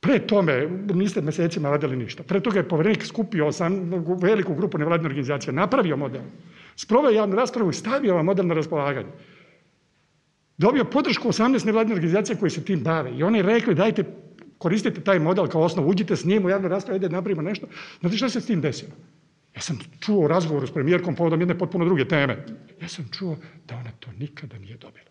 Pre 0.00 0.18
tome, 0.18 0.66
niste 0.94 1.20
mesecima 1.20 1.70
radili 1.70 1.96
ništa. 1.96 2.22
Pre 2.22 2.40
toga 2.40 2.58
je 2.58 2.68
poverenik 2.68 3.06
skupio 3.06 3.52
sam, 3.52 3.90
veliku 4.22 4.54
grupu 4.54 4.78
nevladne 4.78 5.06
organizacije, 5.06 5.52
napravio 5.52 5.96
model, 5.96 6.22
sproveo 6.76 7.10
javnu 7.10 7.36
raspravu 7.36 7.70
i 7.70 7.74
stavio 7.74 8.14
vam 8.14 8.24
model 8.24 8.46
na 8.46 8.54
raspolaganje. 8.54 9.08
Dobio 10.58 10.84
podršku 10.84 11.28
18 11.28 11.66
nevladne 11.66 11.94
organizacije 11.94 12.36
koje 12.36 12.50
se 12.50 12.64
tim 12.64 12.82
bave 12.82 13.10
i 13.16 13.22
oni 13.22 13.42
rekli 13.42 13.74
dajte 13.74 14.04
koristite 14.58 15.00
taj 15.00 15.18
model 15.18 15.46
kao 15.46 15.62
osnov, 15.62 15.88
uđite 15.88 16.16
s 16.16 16.24
njim 16.24 16.44
u 16.44 16.50
javnu 16.50 16.68
raspravu, 16.68 16.94
ajde 16.94 17.08
napravimo 17.08 17.42
nešto. 17.42 17.66
Znate 18.00 18.16
šta 18.16 18.28
se 18.28 18.40
s 18.40 18.46
tim 18.46 18.60
desilo? 18.60 18.92
Ja 19.56 19.60
sam 19.60 19.78
čuo 20.00 20.24
u 20.24 20.28
razgovoru 20.28 20.66
s 20.66 20.70
premijerkom 20.70 21.14
povodom 21.14 21.40
jedne 21.40 21.58
potpuno 21.58 21.84
druge 21.84 22.04
teme. 22.08 22.44
Ja 22.80 22.88
sam 22.88 23.08
čuo 23.18 23.36
da 23.68 23.76
ona 23.76 23.90
to 24.00 24.10
nikada 24.18 24.58
nije 24.58 24.76
dobila. 24.76 25.06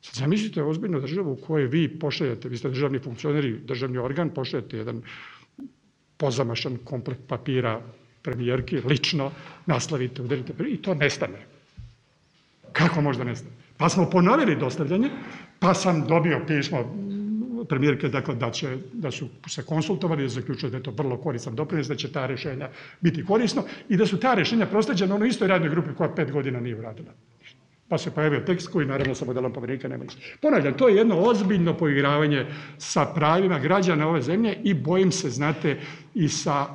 Sad 0.00 0.14
zamislite 0.14 0.62
ozbiljnu 0.62 1.00
državu 1.00 1.32
u 1.32 1.36
kojoj 1.36 1.66
vi 1.66 1.98
pošaljete, 1.98 2.48
vi 2.48 2.56
ste 2.56 2.68
državni 2.68 2.98
funkcioneri, 2.98 3.58
državni 3.58 3.98
organ, 3.98 4.30
pošaljete 4.30 4.76
jedan 4.76 5.02
pozamašan 6.16 6.78
komplet 6.84 7.18
papira 7.28 7.80
premijerki, 8.22 8.76
lično, 8.76 9.30
naslavite, 9.66 10.22
udarite 10.22 10.52
i 10.68 10.76
to 10.82 10.94
nestane. 10.94 11.46
Kako 12.72 13.00
možda 13.00 13.24
nestane? 13.24 13.54
Pa 13.76 13.88
smo 13.88 14.10
ponovili 14.10 14.56
dostavljanje, 14.56 15.10
pa 15.58 15.74
sam 15.74 16.06
dobio 16.06 16.40
pismo 16.46 16.78
premijerke, 17.64 18.08
dakle, 18.08 18.34
da, 18.34 18.50
će, 18.50 18.76
da 18.92 19.10
su 19.10 19.28
se 19.48 19.62
konsultovali, 19.62 20.22
da 20.22 20.28
zaključili 20.28 20.70
da 20.70 20.76
je 20.76 20.82
to 20.82 20.90
vrlo 20.90 21.16
koristan 21.16 21.54
doprinos, 21.54 21.88
da 21.88 21.96
će 21.96 22.12
ta 22.12 22.26
rešenja 22.26 22.68
biti 23.00 23.24
korisno 23.24 23.64
i 23.88 23.96
da 23.96 24.06
su 24.06 24.20
ta 24.20 24.34
rešenja 24.34 24.66
prosleđena 24.66 25.14
onoj 25.14 25.28
istoj 25.28 25.48
radnoj 25.48 25.70
grupi 25.70 25.94
koja 25.94 26.14
pet 26.14 26.32
godina 26.32 26.60
nije 26.60 26.76
uradila. 26.76 27.12
Pa 27.88 27.98
se 27.98 28.10
pojavio 28.10 28.40
tekst 28.40 28.68
koji 28.68 28.86
naravno 28.86 29.14
sa 29.14 29.24
modelom 29.24 29.52
poverenika 29.52 29.88
nema 29.88 30.04
ništa. 30.04 30.20
Ponavljam, 30.42 30.74
to 30.74 30.88
je 30.88 30.96
jedno 30.96 31.18
ozbiljno 31.18 31.74
poigravanje 31.76 32.46
sa 32.78 33.06
pravima 33.14 33.58
građana 33.58 34.08
ove 34.08 34.22
zemlje 34.22 34.58
i 34.64 34.74
bojim 34.74 35.12
se, 35.12 35.30
znate, 35.30 35.80
i 36.14 36.28
sa 36.28 36.66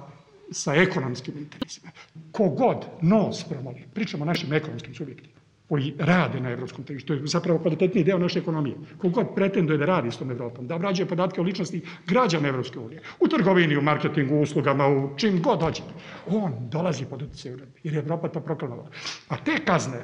sa 0.53 0.75
ekonomskim 0.75 1.37
interesima. 1.37 1.91
Kogod 2.31 2.85
nos 3.01 3.43
promoli, 3.43 3.85
pričamo 3.93 4.23
o 4.23 4.25
našim 4.25 4.53
ekonomskim 4.53 4.95
subjektima, 4.95 5.33
koji 5.69 5.93
rade 5.99 6.39
na 6.39 6.49
evropskom 6.49 6.84
tržištu, 6.84 7.08
to 7.08 7.13
je 7.13 7.28
zapravo 7.28 7.60
kvalitetniji 7.60 8.04
deo 8.04 8.17
naše 8.17 8.39
ekonomije. 8.39 8.76
Kogod 8.97 9.28
pretenduje 9.36 9.78
da 9.78 9.86
radi 9.86 10.12
s 10.12 10.17
tom 10.17 10.32
Evropom, 10.32 10.67
da 10.67 10.76
obrađuje 10.76 11.08
podatke 11.08 11.41
o 11.41 11.43
ličnosti 11.43 11.82
građana 12.08 12.47
Evropske 12.47 12.80
unije, 12.80 13.02
u 13.19 13.28
trgovini, 13.28 13.78
u 13.78 13.82
marketingu, 13.82 14.41
uslugama, 14.41 14.88
u 14.88 15.17
čim 15.17 15.41
god 15.41 15.60
dođete, 15.60 15.93
on 16.28 16.54
dolazi 16.69 17.06
pod 17.06 17.21
utjecaj 17.21 17.54
uredbe, 17.54 17.80
jer 17.84 17.93
je 17.93 17.99
Evropa 17.99 18.28
to 18.28 18.39
proklamovala. 18.39 18.89
A 19.30 19.38
te 19.38 19.58
kazne 19.65 20.04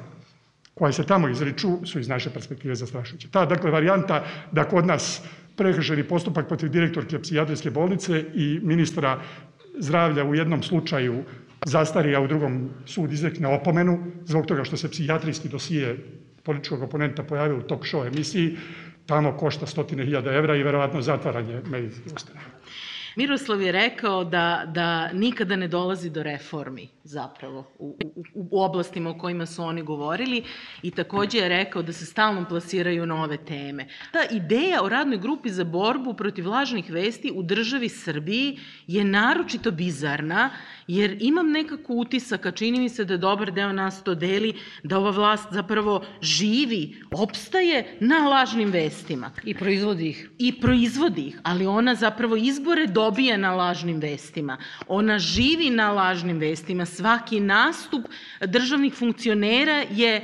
koje 0.74 0.92
se 0.92 1.04
tamo 1.06 1.28
izriču 1.28 1.68
su 1.86 2.00
iz 2.00 2.08
naše 2.08 2.30
perspektive 2.30 2.74
zastrašujuće. 2.74 3.28
Ta, 3.30 3.46
dakle, 3.46 3.70
varijanta 3.70 4.24
da 4.52 4.64
kod 4.64 4.86
nas 4.86 5.22
prekršeni 5.56 6.04
postupak 6.08 6.48
protiv 6.48 6.68
direktorke 6.68 7.18
psihijatrijske 7.18 7.70
bolnice 7.70 8.24
i 8.34 8.60
ministra 8.62 9.20
zdravlja 9.78 10.24
u 10.24 10.34
jednom 10.34 10.62
slučaju 10.62 11.24
zastari, 11.66 12.14
a 12.16 12.20
u 12.20 12.26
drugom 12.26 12.70
sud 12.86 13.12
izrekne 13.12 13.48
opomenu 13.48 13.98
zbog 14.24 14.46
toga 14.46 14.64
što 14.64 14.76
se 14.76 14.90
psihijatrijski 14.90 15.48
dosije 15.48 15.98
političkog 16.42 16.82
oponenta 16.82 17.22
pojavio 17.22 17.58
u 17.58 17.62
talk 17.62 17.82
show 17.82 18.06
emisiji, 18.06 18.56
tamo 19.06 19.36
košta 19.36 19.66
stotine 19.66 20.04
hiljada 20.04 20.32
evra 20.32 20.56
i 20.56 20.62
verovatno 20.62 21.02
zatvaranje 21.02 21.62
medicinske 21.70 22.10
ustanove. 22.14 22.46
Miroslav 23.16 23.62
je 23.62 23.72
rekao 23.72 24.24
da, 24.24 24.62
da 24.74 25.12
nikada 25.12 25.56
ne 25.56 25.68
dolazi 25.68 26.10
do 26.10 26.22
reformi 26.22 26.88
zapravo 27.04 27.72
u, 27.78 27.96
u, 28.14 28.24
u 28.34 28.62
oblastima 28.62 29.10
o 29.10 29.18
kojima 29.18 29.46
su 29.46 29.62
oni 29.62 29.82
govorili 29.82 30.44
i 30.82 30.90
takođe 30.90 31.38
je 31.38 31.48
rekao 31.48 31.82
da 31.82 31.92
se 31.92 32.06
stalno 32.06 32.44
plasiraju 32.48 33.06
nove 33.06 33.36
teme. 33.36 33.88
Ta 34.12 34.18
ideja 34.30 34.82
o 34.82 34.88
radnoj 34.88 35.18
grupi 35.18 35.50
za 35.50 35.64
borbu 35.64 36.14
protiv 36.14 36.48
lažnih 36.48 36.90
vesti 36.90 37.32
u 37.34 37.42
državi 37.42 37.88
Srbiji 37.88 38.58
je 38.86 39.04
naročito 39.04 39.70
bizarna 39.70 40.50
jer 40.86 41.16
imam 41.20 41.50
nekako 41.50 41.94
utisak, 41.94 42.46
a 42.46 42.50
čini 42.50 42.78
mi 42.80 42.88
se 42.88 43.04
da 43.04 43.16
dobar 43.16 43.50
deo 43.50 43.72
nas 43.72 44.04
to 44.04 44.14
deli, 44.14 44.54
da 44.82 44.98
ova 44.98 45.10
vlast 45.10 45.48
zapravo 45.50 46.04
živi, 46.22 47.02
opstaje 47.10 47.96
na 48.00 48.28
lažnim 48.28 48.70
vestima. 48.70 49.30
I 49.44 49.54
proizvodi 49.54 50.08
ih. 50.08 50.30
I 50.38 50.52
proizvodi 50.60 51.26
ih, 51.26 51.40
ali 51.42 51.66
ona 51.66 51.94
zapravo 51.94 52.36
izbore 52.36 52.86
do 52.86 53.00
dobija 53.00 53.36
na 53.36 53.54
lažnim 53.54 54.00
vestima. 54.00 54.58
Ona 54.88 55.18
živi 55.18 55.70
na 55.70 55.90
lažnim 55.92 56.38
vestima. 56.38 56.86
Svaki 56.86 57.40
nastup 57.40 58.06
državnih 58.40 58.94
funkcionera 58.94 59.84
je 59.90 60.20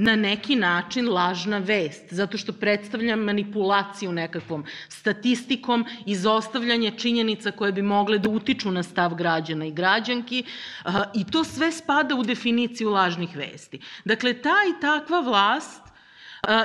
na 0.00 0.16
neki 0.16 0.56
način 0.56 1.08
lažna 1.08 1.58
vest, 1.58 2.04
zato 2.10 2.38
što 2.38 2.52
predstavlja 2.52 3.16
manipulaciju 3.16 4.12
nekakvom 4.12 4.64
statistikom, 4.88 5.84
izostavljanje 6.06 6.90
činjenica 6.90 7.50
koje 7.50 7.72
bi 7.72 7.82
mogle 7.82 8.18
da 8.18 8.30
utiču 8.30 8.70
na 8.70 8.82
stav 8.82 9.14
građana 9.14 9.66
i 9.66 9.72
građanki 9.72 10.44
i 11.14 11.24
to 11.24 11.44
sve 11.44 11.72
spada 11.72 12.14
u 12.14 12.22
definiciju 12.22 12.90
lažnih 12.90 13.36
vesti. 13.36 13.80
Dakle, 14.04 14.34
ta 14.34 14.54
i 14.70 14.80
takva 14.80 15.20
vlast 15.20 15.82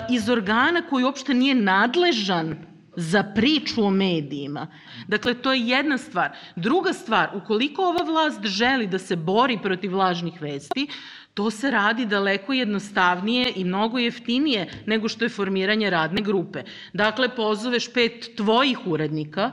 iz 0.09 0.29
organa 0.29 0.81
koji 0.81 1.03
uopšte 1.03 1.33
nije 1.33 1.55
nadležan 1.55 2.55
za 2.95 3.23
priču 3.23 3.85
o 3.85 3.89
medijima. 3.89 4.67
Dakle, 5.07 5.33
to 5.33 5.53
je 5.53 5.67
jedna 5.67 5.97
stvar. 5.97 6.37
Druga 6.55 6.93
stvar, 6.93 7.29
ukoliko 7.33 7.81
ova 7.81 8.03
vlast 8.03 8.45
želi 8.45 8.87
da 8.87 8.99
se 8.99 9.15
bori 9.15 9.57
protiv 9.63 9.97
lažnih 9.97 10.41
vesti, 10.41 10.87
To 11.33 11.51
se 11.51 11.71
radi 11.71 12.05
daleko 12.05 12.53
jednostavnije 12.53 13.53
i 13.55 13.63
mnogo 13.63 13.97
jeftinije 13.99 14.67
nego 14.85 15.09
što 15.09 15.25
je 15.25 15.29
formiranje 15.29 15.89
radne 15.89 16.21
grupe. 16.21 16.63
Dakle, 16.93 17.35
pozoveš 17.35 17.93
pet 17.93 18.29
tvojih 18.35 18.87
urednika, 18.87 19.51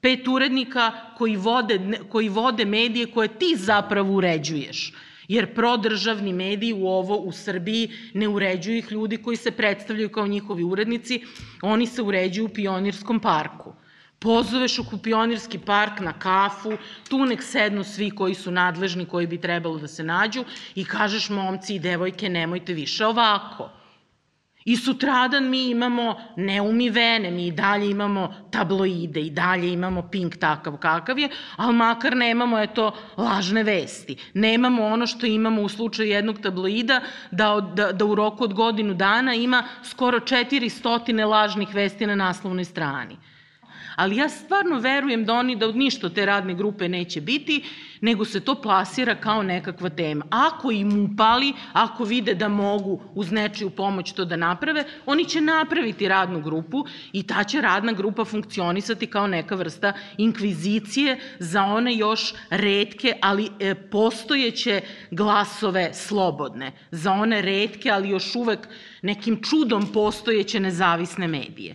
pet 0.00 0.28
urednika 0.28 0.92
koji 1.18 1.36
vode, 1.36 1.80
koji 2.08 2.28
vode 2.28 2.64
medije 2.64 3.06
koje 3.06 3.28
ti 3.38 3.54
zapravo 3.56 4.12
uređuješ. 4.14 4.92
Jer 5.28 5.54
prodržavni 5.54 6.32
mediji 6.32 6.72
u 6.72 6.86
ovo 6.88 7.16
u 7.16 7.32
Srbiji 7.32 7.90
ne 8.14 8.28
uređuju 8.28 8.76
ih 8.78 8.92
ljudi 8.92 9.16
koji 9.16 9.36
se 9.36 9.50
predstavljaju 9.50 10.08
kao 10.08 10.26
njihovi 10.26 10.64
urednici, 10.64 11.22
oni 11.62 11.86
se 11.86 12.02
uređuju 12.02 12.44
u 12.44 12.48
Pionirskom 12.48 13.20
parku 13.20 13.72
pozoveš 14.24 14.78
u 14.78 14.84
Kupionirski 14.90 15.58
park 15.58 16.00
na 16.00 16.12
kafu, 16.12 16.72
tu 17.08 17.24
nek 17.26 17.42
sednu 17.42 17.84
svi 17.84 18.10
koji 18.10 18.34
su 18.34 18.50
nadležni, 18.50 19.06
koji 19.06 19.26
bi 19.26 19.40
trebalo 19.40 19.78
da 19.78 19.88
se 19.88 20.04
nađu 20.04 20.44
i 20.74 20.84
kažeš 20.84 21.30
momci 21.30 21.74
i 21.74 21.78
devojke 21.78 22.28
nemojte 22.28 22.72
više 22.72 23.06
ovako. 23.06 23.70
I 24.64 24.76
sutradan 24.76 25.48
mi 25.50 25.58
imamo 25.70 26.14
neumivene, 26.36 27.30
mi 27.30 27.46
i 27.46 27.52
dalje 27.52 27.90
imamo 27.90 28.22
tabloide, 28.50 29.20
i 29.20 29.30
dalje 29.30 29.72
imamo 29.72 30.02
pink 30.08 30.36
takav 30.36 30.76
kakav 30.76 31.18
je, 31.18 31.28
ali 31.56 31.74
makar 31.74 32.16
nemamo 32.16 32.58
eto, 32.58 32.94
lažne 33.16 33.62
vesti. 33.62 34.16
Nemamo 34.34 34.86
ono 34.86 35.06
što 35.06 35.26
imamo 35.26 35.62
u 35.62 35.68
slučaju 35.68 36.08
jednog 36.08 36.40
tabloida, 36.40 37.00
da, 37.30 37.60
da, 37.74 37.92
da 37.92 38.04
u 38.04 38.14
roku 38.14 38.44
od 38.44 38.54
godinu 38.54 38.94
dana 38.94 39.34
ima 39.34 39.62
skoro 39.82 40.20
400 40.20 41.26
lažnih 41.26 41.74
vesti 41.74 42.06
na 42.06 42.14
naslovnoj 42.14 42.64
strani 42.64 43.18
ali 43.96 44.16
ja 44.16 44.28
stvarno 44.28 44.78
verujem 44.78 45.24
da 45.24 45.34
oni, 45.34 45.56
da 45.56 45.72
ništa 45.72 46.08
te 46.08 46.26
radne 46.26 46.54
grupe 46.54 46.88
neće 46.88 47.20
biti, 47.20 47.62
nego 48.00 48.24
se 48.24 48.40
to 48.40 48.54
plasira 48.54 49.14
kao 49.14 49.42
nekakva 49.42 49.88
tema. 49.88 50.24
Ako 50.30 50.70
im 50.70 51.04
upali, 51.04 51.52
ako 51.72 52.04
vide 52.04 52.34
da 52.34 52.48
mogu 52.48 53.02
uz 53.14 53.32
nečiju 53.32 53.70
pomoć 53.70 54.12
to 54.12 54.24
da 54.24 54.36
naprave, 54.36 54.84
oni 55.06 55.24
će 55.24 55.40
napraviti 55.40 56.08
radnu 56.08 56.40
grupu 56.40 56.84
i 57.12 57.22
ta 57.22 57.44
će 57.44 57.60
radna 57.60 57.92
grupa 57.92 58.24
funkcionisati 58.24 59.06
kao 59.06 59.26
neka 59.26 59.54
vrsta 59.54 59.92
inkvizicije 60.18 61.18
za 61.38 61.64
one 61.64 61.96
još 61.96 62.34
redke, 62.50 63.16
ali 63.20 63.48
e, 63.60 63.74
postojeće 63.74 64.80
glasove 65.10 65.90
slobodne, 65.94 66.72
za 66.90 67.12
one 67.12 67.42
redke, 67.42 67.90
ali 67.90 68.08
još 68.08 68.34
uvek 68.34 68.68
nekim 69.02 69.42
čudom 69.42 69.92
postojeće 69.92 70.60
nezavisne 70.60 71.28
medije 71.28 71.74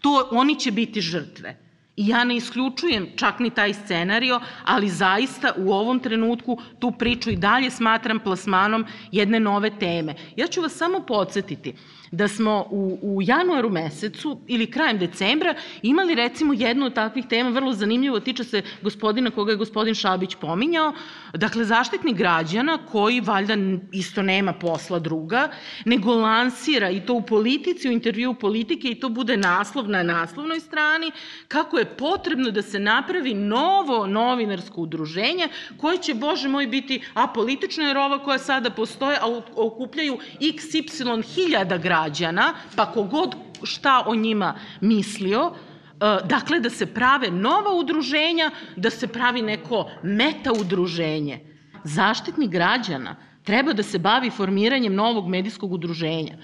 to 0.00 0.28
oni 0.30 0.58
će 0.58 0.70
biti 0.70 1.00
žrtve. 1.00 1.56
I 1.96 2.06
ja 2.06 2.24
ne 2.24 2.36
isključujem 2.36 3.08
čak 3.16 3.38
ni 3.38 3.50
taj 3.50 3.74
scenario, 3.74 4.40
ali 4.64 4.88
zaista 4.88 5.52
u 5.56 5.72
ovom 5.72 6.00
trenutku 6.00 6.58
tu 6.78 6.90
priču 6.90 7.30
i 7.30 7.36
dalje 7.36 7.70
smatram 7.70 8.18
plasmanom 8.18 8.86
jedne 9.12 9.40
nove 9.40 9.70
teme. 9.78 10.14
Ja 10.36 10.46
ću 10.46 10.60
vas 10.60 10.72
samo 10.72 11.00
podsjetiti 11.00 11.74
da 12.10 12.28
smo 12.28 12.66
u, 12.70 12.98
u 13.02 13.22
januaru 13.22 13.70
mesecu 13.70 14.38
ili 14.46 14.70
krajem 14.70 14.98
decembra 14.98 15.54
imali 15.82 16.14
recimo 16.14 16.52
jednu 16.52 16.86
od 16.86 16.94
takvih 16.94 17.26
tema, 17.26 17.50
vrlo 17.50 17.72
zanimljivo, 17.72 18.20
tiče 18.20 18.44
se 18.44 18.62
gospodina 18.82 19.30
koga 19.30 19.52
je 19.52 19.56
gospodin 19.56 19.94
Šabić 19.94 20.34
pominjao, 20.34 20.92
dakle 21.34 21.64
zaštitnik 21.64 22.16
građana 22.16 22.78
koji 22.92 23.20
valjda 23.20 23.54
isto 23.92 24.22
nema 24.22 24.52
posla 24.52 24.98
druga, 24.98 25.48
nego 25.84 26.14
lansira 26.14 26.90
i 26.90 27.00
to 27.00 27.14
u 27.14 27.22
politici, 27.22 27.88
u 27.88 27.92
intervju 27.92 28.34
politike 28.34 28.88
i 28.88 29.00
to 29.00 29.08
bude 29.08 29.36
naslov 29.36 29.88
na 29.88 30.02
naslovnoj 30.02 30.60
strani, 30.60 31.12
kako 31.48 31.78
je 31.78 31.84
potrebno 31.84 32.50
da 32.50 32.62
se 32.62 32.78
napravi 32.78 33.34
novo 33.34 34.06
novinarsko 34.06 34.80
udruženje 34.80 35.48
koje 35.76 35.98
će, 35.98 36.14
bože 36.14 36.48
moj, 36.48 36.66
biti 36.66 37.02
apolitično, 37.14 37.84
jer 37.84 37.98
ova 37.98 38.18
koja 38.18 38.38
sada 38.38 38.70
postoje, 38.70 39.18
a 39.20 39.40
okupljaju 39.56 40.18
xy 40.40 41.34
hiljada 41.34 41.78
građana 41.78 41.99
građana, 42.00 42.54
pa 42.76 42.92
kogod 42.92 43.34
šta 43.62 44.04
o 44.06 44.14
njima 44.14 44.54
mislio, 44.80 45.52
e, 45.52 46.18
dakle 46.24 46.60
da 46.60 46.70
se 46.70 46.86
prave 46.86 47.30
nova 47.30 47.74
udruženja, 47.74 48.50
da 48.76 48.90
se 48.90 49.06
pravi 49.06 49.42
neko 49.42 49.90
meta 50.02 50.52
udruženje. 50.52 51.40
Zaštitnik 51.84 52.50
građana 52.50 53.16
treba 53.44 53.72
da 53.72 53.82
se 53.82 53.98
bavi 53.98 54.30
formiranjem 54.30 54.94
novog 54.94 55.28
medijskog 55.28 55.72
udruženja. 55.72 56.36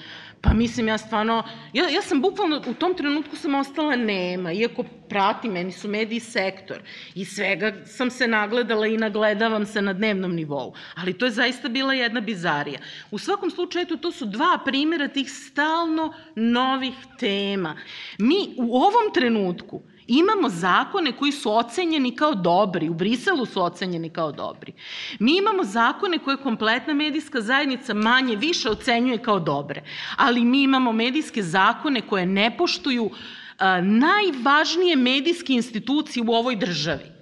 Pa 0.47 0.55
mislim, 0.55 0.89
ja 0.89 0.99
stvarno, 0.99 1.43
ja, 1.73 1.89
ja 1.89 2.03
sam 2.03 2.21
bukvalno, 2.21 2.63
u 2.67 2.75
tom 2.75 2.95
trenutku 2.95 3.37
sam 3.37 3.55
ostala 3.55 3.97
nema, 3.97 4.53
iako 4.53 4.85
prati, 5.09 5.49
meni 5.49 5.73
su 5.73 5.89
mediji 5.89 6.21
sektor 6.21 6.83
i 7.15 7.25
svega 7.25 7.73
sam 7.87 8.11
se 8.11 8.29
nagledala 8.29 8.87
i 8.87 8.97
nagledavam 8.97 9.67
se 9.67 9.83
na 9.83 9.93
dnevnom 9.93 10.35
nivou. 10.35 10.75
Ali 10.95 11.19
to 11.19 11.25
je 11.25 11.31
zaista 11.31 11.69
bila 11.69 11.95
jedna 11.95 12.21
bizarija. 12.21 12.79
U 13.11 13.19
svakom 13.19 13.51
slučaju, 13.51 13.87
to 13.87 14.13
su 14.13 14.27
dva 14.27 14.59
primjera 14.65 15.09
tih 15.09 15.31
stalno 15.31 16.13
novih 16.37 16.95
tema. 17.19 17.77
Mi 18.19 18.55
u 18.57 18.77
ovom 18.77 19.13
trenutku 19.15 19.83
Imamo 20.07 20.49
zakone 20.49 21.13
koji 21.13 21.33
su 21.33 21.57
ocenjeni 21.57 22.17
kao 22.17 22.35
dobri, 22.35 22.89
u 22.89 22.95
Briselu 22.95 23.47
su 23.47 23.63
ocenjeni 23.63 24.11
kao 24.11 24.33
dobri. 24.33 24.73
Mi 25.19 25.37
imamo 25.37 25.65
zakone 25.65 26.19
koje 26.19 26.37
kompletna 26.37 26.95
medijska 26.95 27.41
zajednica 27.41 27.95
manje 27.95 28.37
više 28.37 28.71
ocenjuje 28.71 29.19
kao 29.19 29.41
dobre, 29.41 29.83
ali 30.17 30.45
mi 30.45 30.63
imamo 30.63 30.93
medijske 30.93 31.43
zakone 31.43 32.01
koje 32.01 32.27
ne 32.27 32.57
poštuju 32.57 33.11
a, 33.59 33.81
najvažnije 33.81 34.97
medijske 34.97 35.53
institucije 35.53 36.25
u 36.29 36.33
ovoj 36.33 36.57
državi. 36.57 37.16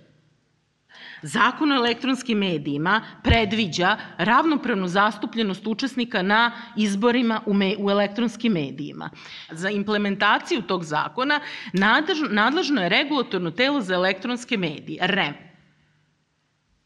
Zakon 1.25 1.73
o 1.73 1.77
elektronskim 1.77 2.39
medijima 2.39 3.01
predviđa 3.23 3.97
ravnopravnu 4.19 4.89
zastupljenost 4.89 5.67
učesnika 5.67 6.23
na 6.23 6.53
izborima 6.77 7.41
u, 7.47 7.55
me, 7.55 7.75
u 7.79 7.91
elektronskim 7.91 8.53
medijima. 8.53 9.11
Za 9.51 9.71
implementaciju 9.71 10.63
tog 10.63 10.85
zakona 10.85 11.41
nadležno, 11.73 12.29
nadležno 12.31 12.83
je 12.83 12.89
regulatorno 12.89 13.51
telo 13.51 13.81
za 13.81 13.95
elektronske 13.95 14.57
medije, 14.57 14.99
REM. 15.07 15.35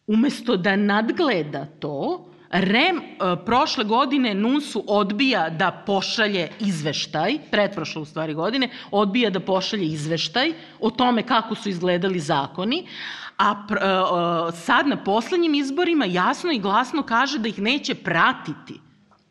Umesto 0.06 0.56
da 0.56 0.76
nadgleda 0.76 1.66
to, 1.66 2.27
REM 2.50 2.96
e, 2.96 3.36
prošle 3.44 3.84
godine 3.84 4.34
NUNS-u 4.34 4.84
odbija 4.86 5.50
da 5.50 5.70
pošalje 5.86 6.48
izveštaj, 6.60 7.38
pretprošle 7.50 8.02
u 8.02 8.04
stvari 8.04 8.34
godine, 8.34 8.68
odbija 8.90 9.30
da 9.30 9.40
pošalje 9.40 9.84
izveštaj 9.84 10.52
o 10.80 10.90
tome 10.90 11.22
kako 11.22 11.54
su 11.54 11.68
izgledali 11.68 12.20
zakoni, 12.20 12.86
a 13.36 13.64
pr, 13.68 13.74
uh, 13.74 14.54
sad 14.54 14.86
na 14.86 14.96
poslednjim 15.04 15.54
izborima 15.54 16.04
jasno 16.04 16.52
i 16.52 16.58
glasno 16.58 17.02
kaže 17.02 17.38
da 17.38 17.48
ih 17.48 17.58
neće 17.58 17.94
pratiti. 17.94 18.80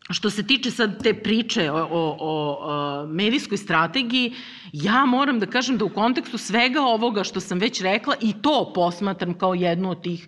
Što 0.10 0.30
se 0.30 0.48
tiče 0.48 0.72
sad 0.72 1.04
te 1.04 1.14
priče 1.14 1.72
o, 1.72 1.88
o, 1.92 2.18
o 2.20 3.08
medijskoj 3.08 3.58
strategiji, 3.58 4.34
ja 4.74 5.06
moram 5.06 5.40
da 5.40 5.46
kažem 5.46 5.78
da 5.78 5.86
u 5.86 5.90
kontekstu 5.90 6.38
svega 6.38 6.82
ovoga 6.82 7.24
što 7.24 7.40
sam 7.40 7.60
već 7.60 7.82
rekla 7.82 8.16
i 8.22 8.34
to 8.42 8.72
posmatram 8.76 9.34
kao 9.34 9.54
jednu 9.54 9.92
od 9.92 10.02
tih 10.02 10.28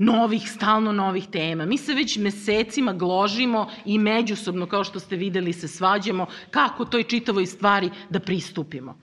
novih, 0.00 0.50
stalno 0.50 0.92
novih 0.92 1.26
tema. 1.28 1.66
Mi 1.66 1.78
se 1.78 1.94
već 1.94 2.16
mesecima 2.16 2.92
gložimo 2.92 3.68
i 3.84 3.98
međusobno, 3.98 4.66
kao 4.66 4.84
što 4.84 5.00
ste 5.00 5.16
videli, 5.16 5.52
se 5.52 5.68
svađamo 5.68 6.26
kako 6.50 6.84
toj 6.84 7.02
čitavoj 7.02 7.46
stvari 7.46 7.90
da 8.10 8.20
pristupimo. 8.20 8.96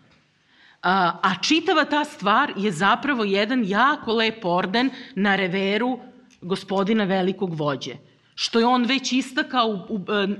A, 0.82 1.20
a 1.24 1.42
čitava 1.42 1.86
ta 1.86 2.06
stvar 2.06 2.54
je 2.58 2.72
zapravo 2.72 3.24
jedan 3.24 3.64
jako 3.66 4.14
lep 4.14 4.46
orden 4.46 4.90
na 5.16 5.36
reveru 5.36 6.00
gospodina 6.42 7.04
velikog 7.04 7.54
vođe 7.54 7.96
što 8.40 8.60
je 8.60 8.66
on 8.66 8.86
već 8.86 9.12
istakao 9.12 9.68
u, 9.68 9.96
u, 9.96 10.00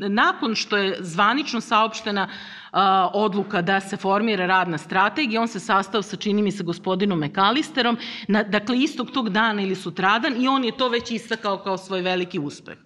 nakon 0.10 0.56
što 0.56 0.78
je 0.78 0.98
zvanično 1.00 1.62
saopštena 1.62 2.30
a, 2.72 3.10
odluka 3.14 3.62
da 3.62 3.80
se 3.80 3.98
formira 3.98 4.46
radna 4.46 4.78
strategija, 4.78 5.42
on 5.42 5.48
se 5.48 5.60
sastao 5.60 6.02
sa 6.02 6.16
čini 6.16 6.42
mi 6.42 6.52
se 6.52 6.64
gospodinom 6.64 7.20
Mekalisterom, 7.20 7.98
na, 8.28 8.44
dakle 8.44 8.78
istog 8.78 9.12
tog 9.12 9.30
dana 9.30 9.62
ili 9.62 9.76
sutradan 9.76 10.44
i 10.44 10.48
on 10.48 10.64
je 10.66 10.78
to 10.78 10.90
već 10.90 11.12
istakao 11.12 11.58
kao 11.58 11.78
svoj 11.78 12.02
veliki 12.02 12.40
uspeh. 12.40 12.78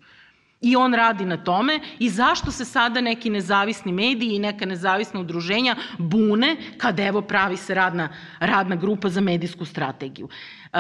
I 0.61 0.75
on 0.75 0.93
radi 0.93 1.25
na 1.25 1.37
tome 1.43 1.79
i 1.99 2.09
zašto 2.09 2.51
se 2.51 2.65
sada 2.65 3.01
neki 3.01 3.29
nezavisni 3.29 3.91
mediji 3.91 4.35
i 4.35 4.39
neka 4.39 4.65
nezavisna 4.65 5.19
udruženja 5.19 5.75
bune 5.97 6.55
kad 6.77 6.99
evo 6.99 7.21
pravi 7.21 7.57
se 7.57 7.73
radna, 7.73 8.09
radna 8.39 8.75
grupa 8.75 9.09
za 9.09 9.21
medijsku 9.21 9.65
strategiju. 9.65 10.29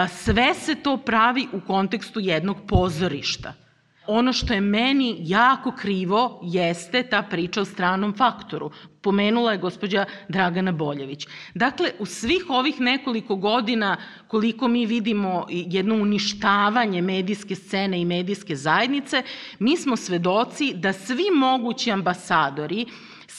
Sve 0.09 0.53
se 0.53 0.75
to 0.75 0.97
pravi 0.97 1.47
u 1.53 1.59
kontekstu 1.67 2.19
jednog 2.19 2.57
pozorišta. 2.67 3.53
Ono 4.13 4.33
što 4.33 4.53
je 4.53 4.61
meni 4.61 5.17
jako 5.19 5.71
krivo 5.71 6.39
jeste 6.43 7.03
ta 7.03 7.21
priča 7.21 7.61
o 7.61 7.65
stranom 7.65 8.13
faktoru. 8.17 8.71
Pomenula 9.01 9.51
je 9.51 9.57
gospođa 9.57 10.05
Dragana 10.29 10.71
Boljević. 10.71 11.27
Dakle, 11.55 11.91
u 11.99 12.05
svih 12.05 12.49
ovih 12.49 12.79
nekoliko 12.79 13.35
godina 13.35 13.97
koliko 14.27 14.67
mi 14.67 14.85
vidimo 14.85 15.45
jedno 15.49 15.95
uništavanje 15.95 17.01
medijske 17.01 17.55
scene 17.55 18.01
i 18.01 18.05
medijske 18.05 18.55
zajednice, 18.55 19.23
mi 19.59 19.77
smo 19.77 19.95
svedoci 19.95 20.73
da 20.73 20.93
svi 20.93 21.25
mogući 21.35 21.91
ambasadori 21.91 22.85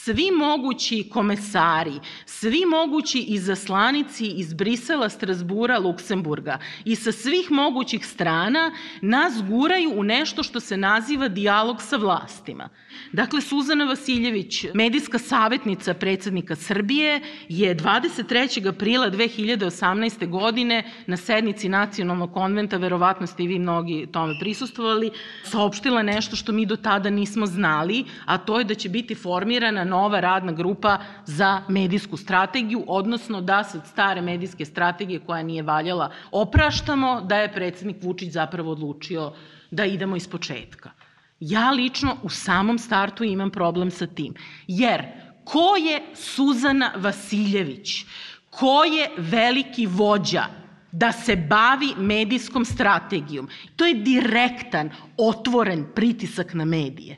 svi 0.05 0.31
mogući 0.31 1.09
komesari, 1.11 1.99
svi 2.25 2.65
mogući 2.65 3.19
izaslanici 3.19 4.27
iz 4.27 4.53
Brisela, 4.53 5.09
Strasbura, 5.09 5.79
Luksemburga 5.79 6.59
i 6.85 6.95
sa 6.95 7.11
svih 7.11 7.51
mogućih 7.51 8.05
strana 8.05 8.71
nas 9.01 9.33
guraju 9.49 9.91
u 9.95 10.03
nešto 10.03 10.43
što 10.43 10.59
se 10.59 10.77
naziva 10.77 11.27
dijalog 11.27 11.81
sa 11.81 11.97
vlastima. 11.97 12.69
Dakle, 13.11 13.41
Suzana 13.41 13.85
Vasiljević, 13.85 14.65
medijska 14.73 15.19
savjetnica 15.19 15.93
predsednika 15.93 16.55
Srbije, 16.55 17.21
je 17.49 17.75
23. 17.75 18.67
aprila 18.67 19.09
2018. 19.09 20.29
godine 20.29 20.83
na 21.07 21.17
sednici 21.17 21.69
Nacionalnog 21.69 22.33
konventa, 22.33 22.77
verovatno 22.77 23.27
ste 23.27 23.43
i 23.43 23.47
vi 23.47 23.59
mnogi 23.59 24.07
tome 24.11 24.33
prisustovali, 24.39 25.11
saopštila 25.43 26.03
nešto 26.03 26.35
što 26.35 26.51
mi 26.51 26.65
do 26.65 26.75
tada 26.75 27.09
nismo 27.09 27.45
znali, 27.45 28.05
a 28.25 28.37
to 28.37 28.59
je 28.59 28.65
da 28.65 28.75
će 28.75 28.89
biti 28.89 29.15
formirana 29.15 29.92
nova 29.93 30.19
radna 30.19 30.51
grupa 30.51 30.97
za 31.25 31.61
medijsku 31.69 32.17
strategiju, 32.17 32.83
odnosno 32.87 33.41
da 33.41 33.63
se 33.63 33.77
od 33.77 33.87
stare 33.87 34.21
medijske 34.21 34.65
strategije 34.65 35.19
koja 35.25 35.43
nije 35.43 35.63
valjala 35.63 36.11
opraštamo, 36.31 37.21
da 37.21 37.43
je 37.43 37.53
predsednik 37.53 38.03
Vučić 38.03 38.33
zapravo 38.33 38.71
odlučio 38.71 39.31
da 39.71 39.85
idemo 39.85 40.15
iz 40.15 40.27
početka. 40.27 40.91
Ja 41.39 41.71
lično 41.71 42.17
u 42.23 42.29
samom 42.29 42.79
startu 42.79 43.23
imam 43.23 43.51
problem 43.51 43.91
sa 43.91 44.07
tim. 44.07 44.33
Jer 44.67 45.05
ko 45.43 45.75
je 45.75 46.01
Suzana 46.15 46.91
Vasiljević? 46.95 48.05
Ko 48.49 48.83
je 48.83 49.09
veliki 49.17 49.85
vođa 49.85 50.45
da 50.91 51.11
se 51.11 51.35
bavi 51.35 51.93
medijskom 51.97 52.65
strategijom? 52.65 53.49
To 53.75 53.85
je 53.85 53.93
direktan, 53.93 54.89
otvoren 55.17 55.85
pritisak 55.95 56.53
na 56.53 56.65
medije. 56.65 57.17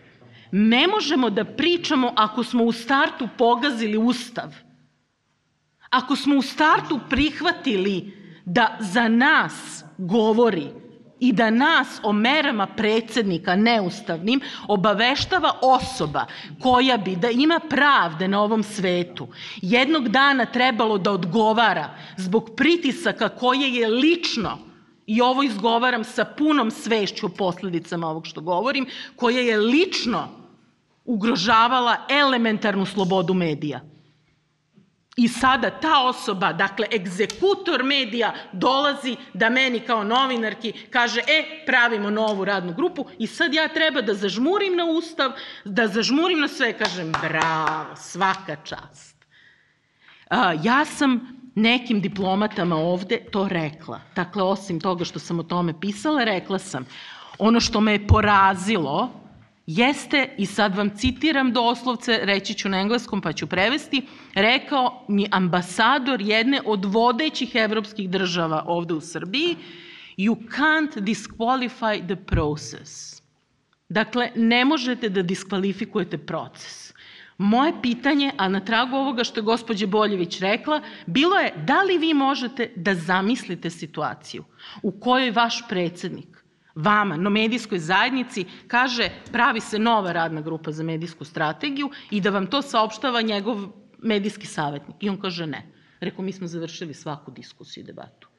Ne 0.51 0.87
možemo 0.87 1.29
da 1.29 1.45
pričamo 1.45 2.13
ako 2.15 2.43
smo 2.43 2.63
u 2.63 2.71
startu 2.71 3.27
pogazili 3.37 3.97
ustav. 3.97 4.53
Ako 5.89 6.15
smo 6.15 6.35
u 6.35 6.41
startu 6.41 6.99
prihvatili 7.09 8.13
da 8.45 8.77
za 8.79 9.07
nas 9.07 9.83
govori 9.97 10.67
i 11.19 11.33
da 11.33 11.49
nas 11.49 11.99
o 12.03 12.13
merama 12.13 12.67
predsednika 12.67 13.55
neustavnim 13.55 14.39
obaveštava 14.67 15.51
osoba 15.61 16.25
koja 16.61 16.97
bi 16.97 17.15
da 17.15 17.29
ima 17.29 17.59
pravde 17.69 18.27
na 18.27 18.41
ovom 18.41 18.63
svetu 18.63 19.27
jednog 19.61 20.09
dana 20.09 20.45
trebalo 20.45 20.97
da 20.97 21.11
odgovara 21.11 21.89
zbog 22.17 22.49
pritisaka 22.57 23.29
koje 23.29 23.73
je 23.75 23.87
lično 23.87 24.57
i 25.05 25.21
ovo 25.21 25.43
izgovaram 25.43 26.03
sa 26.03 26.25
punom 26.25 26.71
svešću 26.71 27.25
o 27.25 27.29
posledicama 27.29 28.07
ovog 28.07 28.27
što 28.27 28.41
govorim, 28.41 28.87
koja 29.15 29.39
je 29.39 29.57
lično 29.57 30.29
ugrožavala 31.05 31.97
elementarnu 32.09 32.85
slobodu 32.85 33.33
medija. 33.33 33.81
I 35.15 35.27
sada 35.27 35.69
ta 35.69 36.03
osoba, 36.03 36.53
dakle, 36.53 36.87
egzekutor 36.95 37.83
medija, 37.83 38.33
dolazi 38.51 39.15
da 39.33 39.49
meni 39.49 39.79
kao 39.79 40.03
novinarki 40.03 40.73
kaže, 40.89 41.19
e, 41.19 41.65
pravimo 41.65 42.09
novu 42.09 42.45
radnu 42.45 42.73
grupu 42.73 43.05
i 43.19 43.27
sad 43.27 43.53
ja 43.53 43.67
treba 43.67 44.01
da 44.01 44.13
zažmurim 44.13 44.75
na 44.75 44.85
ustav, 44.85 45.31
da 45.65 45.87
zažmurim 45.87 46.39
na 46.39 46.47
sve, 46.47 46.73
kažem, 46.77 47.11
bravo, 47.21 47.95
svaka 47.95 48.55
čast. 48.55 49.15
A, 50.29 50.53
ja 50.63 50.85
sam 50.85 51.44
nekim 51.55 52.01
diplomatama 52.01 52.75
ovde 52.75 53.19
to 53.31 53.47
rekla. 53.47 54.01
Dakle, 54.15 54.43
osim 54.43 54.79
toga 54.79 55.05
što 55.05 55.19
sam 55.19 55.39
o 55.39 55.43
tome 55.43 55.79
pisala, 55.79 56.23
rekla 56.23 56.59
sam, 56.59 56.85
ono 57.39 57.59
što 57.59 57.81
me 57.81 57.91
je 57.91 58.07
porazilo, 58.07 59.09
jeste, 59.67 60.29
i 60.37 60.45
sad 60.45 60.75
vam 60.75 60.89
citiram 60.97 61.53
doslovce, 61.53 62.19
reći 62.23 62.53
ću 62.53 62.69
na 62.69 62.79
engleskom 62.79 63.21
pa 63.21 63.33
ću 63.33 63.47
prevesti, 63.47 64.01
rekao 64.35 65.05
mi 65.07 65.27
ambasador 65.31 66.21
jedne 66.21 66.61
od 66.65 66.85
vodećih 66.85 67.55
evropskih 67.55 68.09
država 68.09 68.63
ovde 68.67 68.93
u 68.93 69.01
Srbiji, 69.01 69.55
you 70.17 70.35
can't 70.35 70.95
disqualify 70.97 72.07
the 72.07 72.15
process. 72.15 73.21
Dakle, 73.89 74.31
ne 74.35 74.65
možete 74.65 75.09
da 75.09 75.21
diskvalifikujete 75.21 76.17
proces. 76.17 76.84
Moje 77.37 77.73
pitanje, 77.81 78.31
a 78.37 78.49
na 78.49 78.59
tragu 78.59 78.95
ovoga 78.95 79.23
što 79.23 79.39
je 79.39 79.43
gospođa 79.43 79.87
Boljević 79.87 80.39
rekla, 80.39 80.81
bilo 81.05 81.35
je 81.35 81.53
da 81.67 81.81
li 81.83 81.97
vi 81.97 82.13
možete 82.13 82.71
da 82.75 82.95
zamislite 82.95 83.69
situaciju 83.69 84.43
u 84.83 84.91
kojoj 84.91 85.31
vaš 85.31 85.67
predsednik 85.69 86.45
vama, 86.75 87.17
no 87.17 87.29
medijskoj 87.29 87.79
zajednici, 87.79 88.45
kaže 88.67 89.09
pravi 89.31 89.59
se 89.59 89.79
nova 89.79 90.11
radna 90.11 90.41
grupa 90.41 90.71
za 90.71 90.83
medijsku 90.83 91.25
strategiju 91.25 91.89
i 92.11 92.21
da 92.21 92.29
vam 92.29 92.47
to 92.47 92.61
saopštava 92.61 93.21
njegov 93.21 93.67
medijski 93.99 94.47
savjetnik. 94.47 94.97
I 94.99 95.09
on 95.09 95.21
kaže 95.21 95.47
ne. 95.47 95.65
Rekao, 95.99 96.25
mi 96.25 96.31
smo 96.31 96.47
završili 96.47 96.93
svaku 96.93 97.31
diskusiju 97.31 97.83
i 97.83 97.85
debatu. 97.85 98.29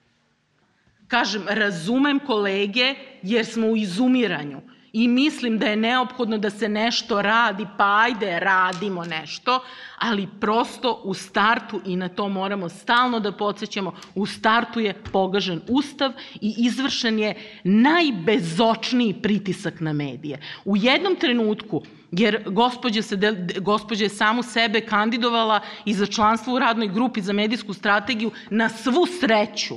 Kažem, 1.09 1.45
razumem 1.49 2.19
kolege 2.19 2.95
jer 3.23 3.47
smo 3.47 3.67
u 3.67 3.77
izumiranju 3.77 4.61
i 4.97 5.09
mislim 5.09 5.59
da 5.59 5.67
je 5.67 5.77
neophodno 5.77 6.39
da 6.39 6.51
se 6.51 6.69
nešto 6.69 7.23
radi, 7.23 7.67
pa 7.79 7.99
ajde, 8.01 8.41
radimo 8.41 9.05
nešto, 9.05 9.61
ali 9.99 10.29
prosto 10.41 11.01
u 11.05 11.15
startu, 11.15 11.81
i 11.87 11.97
na 11.97 12.09
to 12.09 12.29
moramo 12.29 12.69
stalno 12.69 13.21
da 13.21 13.33
podsjećamo, 13.33 13.93
u 14.15 14.27
startu 14.27 14.81
je 14.81 14.95
pogažen 15.13 15.61
ustav 15.69 16.13
i 16.41 16.55
izvršen 16.59 17.19
je 17.19 17.35
najbezočniji 17.65 19.15
pritisak 19.23 19.81
na 19.81 19.93
medije. 19.93 20.41
U 20.65 20.77
jednom 20.77 21.17
trenutku 21.17 21.83
jer 22.13 22.43
gospođa, 22.47 23.03
se, 23.03 23.19
gospođa 23.61 24.05
je 24.05 24.09
samu 24.09 24.43
sebe 24.43 24.81
kandidovala 24.81 25.61
i 25.85 25.95
za 25.95 26.07
članstvo 26.07 26.55
u 26.55 26.59
radnoj 26.59 26.89
grupi 26.89 27.21
za 27.21 27.33
medijsku 27.33 27.73
strategiju 27.73 28.31
na 28.51 28.69
svu 28.69 29.07
sreću 29.21 29.75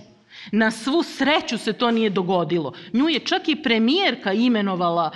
Na 0.52 0.72
svu 0.72 1.04
sreću 1.04 1.58
se 1.58 1.74
to 1.74 1.92
nije 1.92 2.10
dogodilo. 2.10 2.74
Nju 2.94 3.10
je 3.10 3.20
čak 3.20 3.48
i 3.50 3.56
premijerka 3.64 4.34
imenovala, 4.34 5.12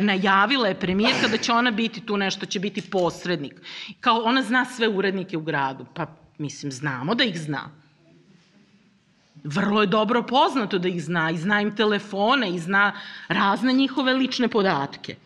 najavila 0.00 0.68
je 0.68 0.80
premijerka 0.80 1.28
da 1.28 1.36
će 1.36 1.52
ona 1.52 1.70
biti 1.70 2.00
tu 2.00 2.16
nešto, 2.16 2.46
će 2.46 2.60
biti 2.60 2.82
posrednik. 2.82 3.54
Kao 4.00 4.22
ona 4.24 4.42
zna 4.42 4.64
sve 4.64 4.88
urednike 4.88 5.36
u 5.36 5.40
gradu. 5.40 5.86
Pa, 5.94 6.06
mislim, 6.38 6.72
znamo 6.72 7.14
da 7.14 7.24
ih 7.24 7.40
zna. 7.40 7.70
Vrlo 9.44 9.80
je 9.80 9.86
dobro 9.86 10.22
poznato 10.22 10.78
da 10.78 10.88
ih 10.88 11.02
zna 11.02 11.30
i 11.30 11.36
zna 11.36 11.60
im 11.60 11.76
telefone 11.76 12.50
i 12.50 12.58
zna 12.58 12.92
razne 13.28 13.72
njihove 13.72 14.14
lične 14.14 14.48
podatke. 14.48 15.16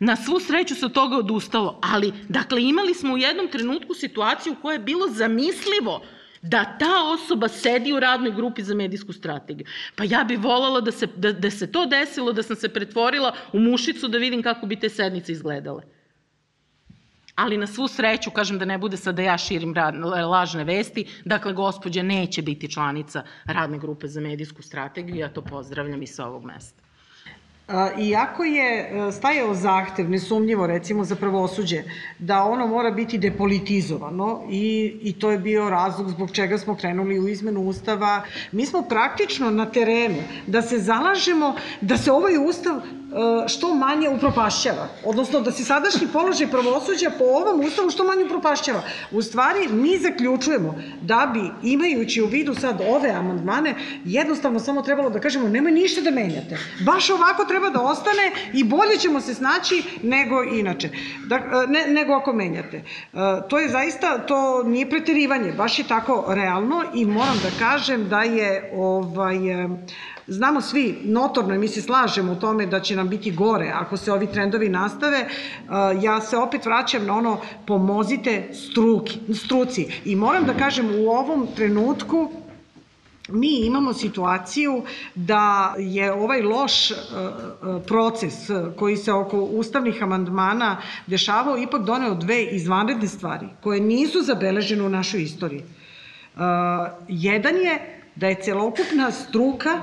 Na 0.00 0.16
svu 0.16 0.40
sreću 0.40 0.74
se 0.74 0.86
od 0.86 0.92
toga 0.92 1.16
odustalo, 1.16 1.78
ali, 1.82 2.12
dakle, 2.28 2.62
imali 2.62 2.94
smo 2.94 3.14
u 3.14 3.18
jednom 3.18 3.48
trenutku 3.48 3.94
situaciju 3.94 4.56
koja 4.62 4.72
je 4.72 4.78
bilo 4.78 5.08
zamislivo 5.08 6.02
da 6.42 6.64
ta 6.78 7.04
osoba 7.14 7.48
sedi 7.48 7.92
u 7.92 8.00
radnoj 8.00 8.32
grupi 8.32 8.62
za 8.62 8.74
medijsku 8.74 9.12
strategiju. 9.12 9.66
Pa 9.96 10.04
ja 10.04 10.24
bih 10.24 10.38
volala 10.38 10.80
da 10.80 10.92
se, 10.92 11.06
da, 11.16 11.32
da 11.32 11.50
se 11.50 11.72
to 11.72 11.86
desilo, 11.86 12.32
da 12.32 12.42
sam 12.42 12.56
se 12.56 12.68
pretvorila 12.68 13.34
u 13.52 13.58
mušicu 13.58 14.08
da 14.08 14.18
vidim 14.18 14.42
kako 14.42 14.66
bi 14.66 14.80
te 14.80 14.88
sednice 14.88 15.32
izgledale. 15.32 15.82
Ali 17.34 17.56
na 17.56 17.66
svu 17.66 17.88
sreću, 17.88 18.30
kažem 18.30 18.58
da 18.58 18.64
ne 18.64 18.78
bude 18.78 18.96
sad 18.96 19.14
da 19.14 19.22
ja 19.22 19.38
širim 19.38 19.74
lažne 20.26 20.64
vesti, 20.64 21.04
dakle, 21.24 21.52
gospođa 21.52 22.02
neće 22.02 22.42
biti 22.42 22.70
članica 22.70 23.22
radne 23.44 23.78
grupe 23.78 24.08
za 24.08 24.20
medijsku 24.20 24.62
strategiju, 24.62 25.16
ja 25.16 25.28
to 25.28 25.42
pozdravljam 25.42 26.02
i 26.02 26.06
sa 26.06 26.26
ovog 26.26 26.44
mesta. 26.44 26.87
Iako 27.98 28.44
je 28.44 28.80
e, 28.80 29.12
stajao 29.12 29.54
zahtev, 29.54 30.10
nesumnjivo 30.10 30.66
recimo 30.66 31.04
za 31.04 31.16
pravosuđe, 31.16 31.82
da 32.18 32.44
ono 32.44 32.66
mora 32.66 32.90
biti 32.90 33.18
depolitizovano 33.18 34.42
i, 34.50 34.96
i 35.02 35.12
to 35.12 35.30
je 35.30 35.38
bio 35.38 35.70
razlog 35.70 36.10
zbog 36.10 36.30
čega 36.30 36.58
smo 36.58 36.76
krenuli 36.76 37.18
u 37.18 37.28
izmenu 37.28 37.60
Ustava, 37.60 38.22
mi 38.52 38.66
smo 38.66 38.82
praktično 38.82 39.50
na 39.50 39.66
terenu 39.66 40.22
da 40.46 40.62
se 40.62 40.78
zalažemo 40.78 41.54
da 41.80 41.96
se 41.96 42.12
ovaj 42.12 42.38
Ustav 42.48 42.80
E, 43.08 43.48
što 43.48 43.74
manje 43.74 44.08
upropašćava. 44.08 44.88
Odnosno 45.04 45.40
da 45.40 45.52
se 45.52 45.64
sadašnji 45.64 46.06
položaj 46.12 46.46
pravosuđa 46.46 47.10
po 47.18 47.24
ovom 47.24 47.60
ustavu 47.60 47.90
što 47.90 48.04
manje 48.04 48.24
upropašćava. 48.24 48.82
U 49.10 49.22
stvari, 49.22 49.68
mi 49.68 49.98
zaključujemo 49.98 50.74
da 51.02 51.30
bi, 51.34 51.70
imajući 51.70 52.22
u 52.22 52.26
vidu 52.26 52.54
sad 52.54 52.80
ove 52.88 53.10
amandmane, 53.10 53.74
jednostavno 54.04 54.60
samo 54.60 54.82
trebalo 54.82 55.10
da 55.10 55.20
kažemo 55.20 55.48
nemoj 55.48 55.72
ništa 55.72 56.00
da 56.00 56.10
menjate. 56.10 56.58
Baš 56.80 57.10
ovako 57.10 57.44
treba 57.44 57.57
treba 57.58 57.78
da 57.78 57.82
ostane 57.82 58.32
i 58.52 58.64
bolje 58.64 58.96
ćemo 58.98 59.20
se 59.20 59.34
snaći 59.34 59.82
nego 60.02 60.42
inače, 60.42 60.90
da, 61.26 61.66
ne, 61.66 61.86
nego 61.88 62.12
ako 62.12 62.32
menjate. 62.32 62.82
To 63.48 63.58
je 63.58 63.68
zaista, 63.68 64.18
to 64.18 64.62
nije 64.62 64.90
preterivanje, 64.90 65.52
baš 65.52 65.78
je 65.78 65.88
tako 65.88 66.24
realno 66.28 66.84
i 66.94 67.04
moram 67.04 67.36
da 67.42 67.66
kažem 67.66 68.08
da 68.08 68.22
je 68.22 68.72
ovaj, 68.74 69.38
Znamo 70.30 70.60
svi, 70.60 70.98
notorno 71.04 71.54
i 71.54 71.58
mi 71.58 71.68
se 71.68 71.82
slažemo 71.82 72.32
u 72.32 72.36
tome 72.36 72.66
da 72.66 72.80
će 72.80 72.96
nam 72.96 73.08
biti 73.08 73.30
gore 73.30 73.72
ako 73.74 73.96
se 73.96 74.12
ovi 74.12 74.26
trendovi 74.26 74.68
nastave. 74.68 75.28
Ja 76.02 76.20
se 76.20 76.36
opet 76.36 76.66
vraćam 76.66 77.06
na 77.06 77.16
ono 77.16 77.40
pomozite 77.66 78.48
struki, 78.52 79.34
struci. 79.34 79.86
I 80.04 80.16
moram 80.16 80.44
da 80.44 80.54
kažem 80.54 80.90
u 80.90 81.08
ovom 81.10 81.48
trenutku 81.56 82.30
mi 83.28 83.66
imamo 83.66 83.92
situaciju 83.92 84.82
da 85.14 85.74
je 85.78 86.12
ovaj 86.12 86.42
loš 86.42 86.92
proces 87.86 88.34
koji 88.78 88.96
se 88.96 89.12
oko 89.12 89.38
ustavnih 89.38 90.02
amandmana 90.02 90.76
dešavao 91.06 91.58
ipak 91.58 91.82
doneo 91.82 92.14
dve 92.14 92.42
izvanredne 92.44 93.08
stvari 93.08 93.46
koje 93.62 93.80
nisu 93.80 94.22
zabeležene 94.22 94.82
u 94.82 94.88
našoj 94.88 95.22
istoriji. 95.22 95.62
Jedan 97.08 97.56
je 97.56 98.00
da 98.14 98.26
je 98.26 98.42
celokupna 98.42 99.10
struka 99.10 99.82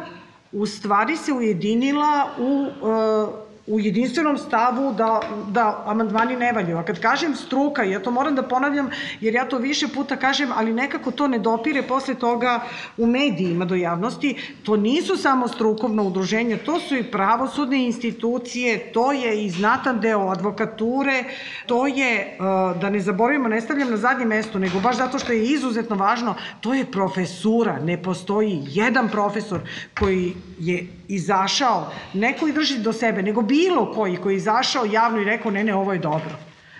u 0.51 0.65
stvari 0.65 1.17
se 1.17 1.33
ujedinila 1.33 2.29
u 2.39 2.65
e, 2.65 3.44
u 3.67 3.79
jedinstvenom 3.79 4.37
stavu 4.37 4.93
da, 4.93 5.21
da 5.49 5.83
amandmani 5.85 6.35
ne 6.35 6.51
valjaju. 6.51 6.77
A 6.77 6.83
kad 6.83 6.99
kažem 6.99 7.35
struka, 7.35 7.83
ja 7.83 7.99
to 7.99 8.11
moram 8.11 8.35
da 8.35 8.43
ponavljam, 8.43 8.89
jer 9.21 9.33
ja 9.33 9.45
to 9.49 9.57
više 9.57 9.87
puta 9.87 10.15
kažem, 10.15 10.49
ali 10.55 10.73
nekako 10.73 11.11
to 11.11 11.27
ne 11.27 11.39
dopire 11.39 11.81
posle 11.81 12.15
toga 12.15 12.59
u 12.97 13.07
medijima 13.07 13.65
do 13.65 13.75
javnosti, 13.75 14.35
to 14.63 14.77
nisu 14.77 15.17
samo 15.17 15.47
strukovno 15.47 16.03
udruženje, 16.03 16.57
to 16.57 16.79
su 16.79 16.95
i 16.95 17.03
pravosudne 17.03 17.85
institucije, 17.85 18.91
to 18.93 19.11
je 19.11 19.45
i 19.45 19.49
znatan 19.49 19.99
deo 19.99 20.29
advokature, 20.29 21.23
to 21.65 21.87
je, 21.87 22.11
e, 22.21 22.37
da 22.81 22.89
ne 22.89 22.99
zaboravimo, 22.99 23.49
ne 23.49 23.61
stavljam 23.61 23.91
na 23.91 23.97
zadnje 23.97 24.25
mesto, 24.25 24.59
nego 24.59 24.79
baš 24.79 24.97
zato 24.97 25.19
što 25.19 25.33
je 25.33 25.43
izuzetno 25.43 25.95
važno, 25.95 26.35
to 26.61 26.73
je 26.73 26.85
profesura. 26.85 27.79
Ne 27.79 28.03
postoji 28.03 28.61
jedan 28.67 29.09
profesor 29.09 29.59
koji 29.99 30.33
je 30.59 30.87
izašao, 31.07 31.91
ne 32.13 32.37
koji 32.37 32.53
drži 32.53 32.77
do 32.77 32.93
sebe, 32.93 33.21
nego 33.21 33.41
bilo 33.55 33.85
koji 33.93 34.17
koji 34.17 34.33
je 34.33 34.37
izašao 34.37 34.85
javno 34.85 35.21
i 35.21 35.23
rekao 35.23 35.51
ne, 35.51 35.63
ne, 35.63 35.75
ovo 35.75 35.93
je 35.93 35.99
dobro. 35.99 36.35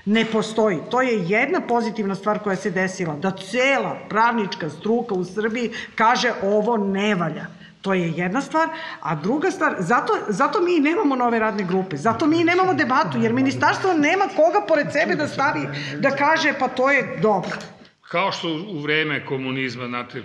Ne 0.05 0.25
postoji. 0.25 0.77
To 0.91 1.01
je 1.01 1.25
jedna 1.27 1.61
pozitivna 1.61 2.15
stvar 2.15 2.39
koja 2.39 2.55
se 2.55 2.71
desila, 2.71 3.15
da 3.15 3.31
cela 3.31 3.97
pravnička 4.09 4.69
struka 4.69 5.15
u 5.15 5.25
Srbiji 5.25 5.71
kaže 5.95 6.33
ovo 6.43 6.77
ne 6.77 7.15
valja. 7.15 7.45
To 7.81 7.93
je 7.93 8.11
jedna 8.17 8.41
stvar, 8.41 8.69
a 9.01 9.15
druga 9.15 9.51
stvar, 9.51 9.75
zato, 9.79 10.13
zato 10.29 10.61
mi 10.61 10.79
nemamo 10.79 11.15
nove 11.15 11.39
radne 11.39 11.63
grupe, 11.63 11.97
zato 11.97 12.25
mi 12.27 12.43
nemamo 12.43 12.73
debatu, 12.73 13.19
jer 13.21 13.33
ministarstvo 13.33 13.93
nema 13.93 14.25
koga 14.35 14.65
pored 14.67 14.87
sebe 14.91 15.15
da 15.15 15.27
stavi, 15.27 15.67
da 15.99 16.11
kaže 16.11 16.53
pa 16.59 16.67
to 16.67 16.89
je 16.91 17.19
dobro. 17.21 17.59
Kao 18.01 18.31
što 18.31 18.53
u 18.69 18.79
vreme 18.79 19.25
komunizma, 19.25 19.87
znate, 19.87 20.23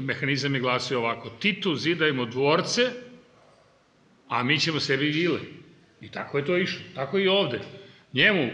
mehanizam 0.00 0.54
je 0.54 0.60
glasio 0.60 0.98
ovako, 0.98 1.30
Titu 1.38 1.76
zidajmo 1.76 2.24
dvorce, 2.24 2.90
a 4.28 4.42
mi 4.42 4.58
ćemo 4.58 4.80
sebi 4.80 5.06
vile. 5.06 5.40
I 6.00 6.08
tako 6.08 6.38
je 6.38 6.44
to 6.44 6.56
išlo. 6.56 6.80
Tako 6.94 7.18
i 7.18 7.28
ovde. 7.28 7.60
Njemu 8.12 8.48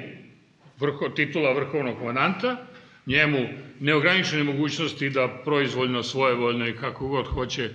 vrho, 0.81 1.09
titula 1.09 1.53
vrhovnog 1.53 1.99
komandanta, 1.99 2.67
njemu 3.07 3.39
neograničene 3.81 4.43
mogućnosti 4.43 5.11
da 5.11 5.29
proizvoljno, 5.45 6.03
svojevoljno 6.03 6.69
i 6.69 6.77
kako 6.77 7.09
god 7.09 7.27
hoće 7.27 7.65
e, 7.65 7.71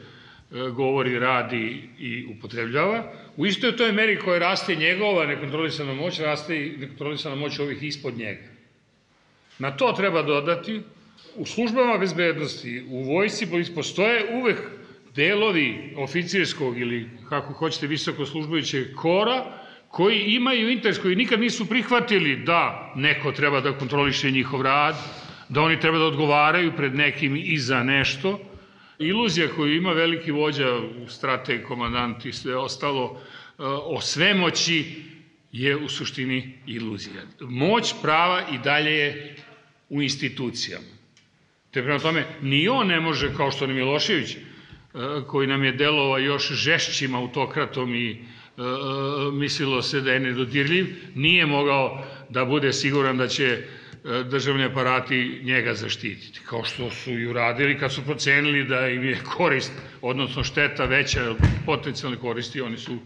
govori, 0.70 1.20
radi 1.20 1.90
i 2.00 2.26
upotrebljava. 2.26 3.14
U 3.38 3.46
istoj 3.46 3.78
toj 3.78 3.92
meri 3.92 4.20
koja 4.20 4.40
raste 4.40 4.76
njegova 4.76 5.26
nekontrolisana 5.26 5.94
moć, 5.94 6.20
raste 6.20 6.66
i 6.66 6.78
nekontrolisana 6.78 7.36
moć 7.36 7.60
ovih 7.60 7.84
ispod 7.84 8.18
njega. 8.18 8.48
Na 9.60 9.72
to 9.78 9.94
treba 9.98 10.22
dodati, 10.24 10.82
u 11.36 11.46
službama 11.46 11.98
bezbednosti, 11.98 12.84
u 12.90 13.04
vojsi 13.04 13.48
postoje 13.76 14.26
uvek 14.34 14.58
delovi 15.16 15.94
oficirskog 15.98 16.80
ili 16.80 17.10
kako 17.30 17.54
hoćete 17.54 17.88
visoko 17.88 18.26
službujućeg 18.26 18.96
kora 18.96 19.59
koji 19.90 20.20
imaju 20.20 20.70
interes, 20.70 20.98
koji 20.98 21.16
nikad 21.16 21.40
nisu 21.40 21.66
prihvatili 21.66 22.36
da 22.36 22.94
neko 22.96 23.32
treba 23.32 23.62
da 23.62 23.78
kontroliše 23.78 24.32
njihov 24.32 24.62
rad, 24.62 24.96
da 25.50 25.62
oni 25.62 25.80
treba 25.80 25.98
da 25.98 26.06
odgovaraju 26.06 26.76
pred 26.78 26.96
nekim 26.96 27.36
i 27.36 27.58
za 27.58 27.84
nešto. 27.84 28.40
Iluzija 29.00 29.48
koju 29.56 29.76
ima 29.76 29.92
veliki 29.92 30.32
vođa, 30.32 30.80
strateg, 31.08 31.64
komandant 31.64 32.26
i 32.26 32.34
sve 32.34 32.58
ostalo, 32.58 33.22
e, 33.60 33.64
o 33.64 34.02
svemoći 34.02 34.86
je 35.52 35.76
u 35.76 35.90
suštini 35.90 36.54
iluzija. 36.68 37.24
Moć 37.40 37.94
prava 38.02 38.44
i 38.54 38.58
dalje 38.58 38.92
je 38.92 39.36
u 39.90 40.02
institucijama. 40.02 41.00
Te 41.72 41.84
prema 41.84 42.00
tome, 42.00 42.26
ni 42.42 42.68
on 42.68 42.88
ne 42.88 43.00
može, 43.00 43.34
kao 43.36 43.52
što 43.52 43.68
ni 43.68 43.74
Milošević, 43.74 44.38
E, 44.94 45.22
koji 45.28 45.48
nam 45.48 45.64
je 45.64 45.72
delovao 45.72 46.18
još 46.18 46.52
žešćim 46.52 47.16
autokratom 47.16 47.96
i 47.96 48.18
mislilo 49.34 49.82
se 49.82 50.02
da 50.02 50.12
je 50.14 50.20
nedodirljiv, 50.20 50.88
nije 51.16 51.46
mogao 51.46 52.06
da 52.30 52.46
bude 52.46 52.74
siguran 52.74 53.18
da 53.18 53.28
će 53.28 53.64
državni 54.04 54.64
aparati 54.64 55.42
njega 55.44 55.74
zaštititi, 55.74 56.40
kao 56.50 56.64
što 56.64 56.90
su 56.92 57.12
i 57.12 57.28
uradili 57.28 57.78
kad 57.78 57.94
su 57.94 58.06
procenili 58.06 58.64
da 58.64 58.88
im 58.88 59.04
je 59.04 59.18
korist, 59.38 59.72
odnosno 60.02 60.44
šteta 60.44 60.86
veća 60.86 61.30
od 61.30 61.38
potencijalne 61.66 62.18
koristi, 62.18 62.62
oni 62.62 62.78
su 62.78 62.98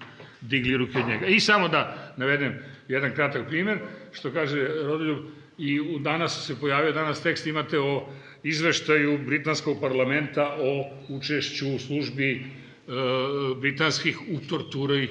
digli 0.42 0.78
ruke 0.78 1.00
od 1.00 1.08
njega. 1.08 1.26
I 1.26 1.40
samo 1.40 1.68
da 1.68 2.14
navedem 2.18 2.60
jedan 2.88 3.14
kratak 3.16 3.48
primer, 3.48 3.78
što 4.12 4.32
kaže 4.32 4.68
Rodoljub, 4.84 5.18
i 5.58 5.80
danas 6.00 6.48
se 6.48 6.60
pojavio, 6.60 6.92
danas 6.92 7.22
tekst 7.24 7.48
imate 7.48 7.80
o 7.80 8.08
izveštaju 8.44 9.20
Britanskog 9.26 9.78
parlamenta 9.82 10.58
o 10.60 10.86
učešću 11.10 11.76
u 11.76 11.80
službi 11.80 12.32
e, 12.32 12.42
britanskih 13.62 14.18
u 14.22 14.40
torturi 14.50 15.10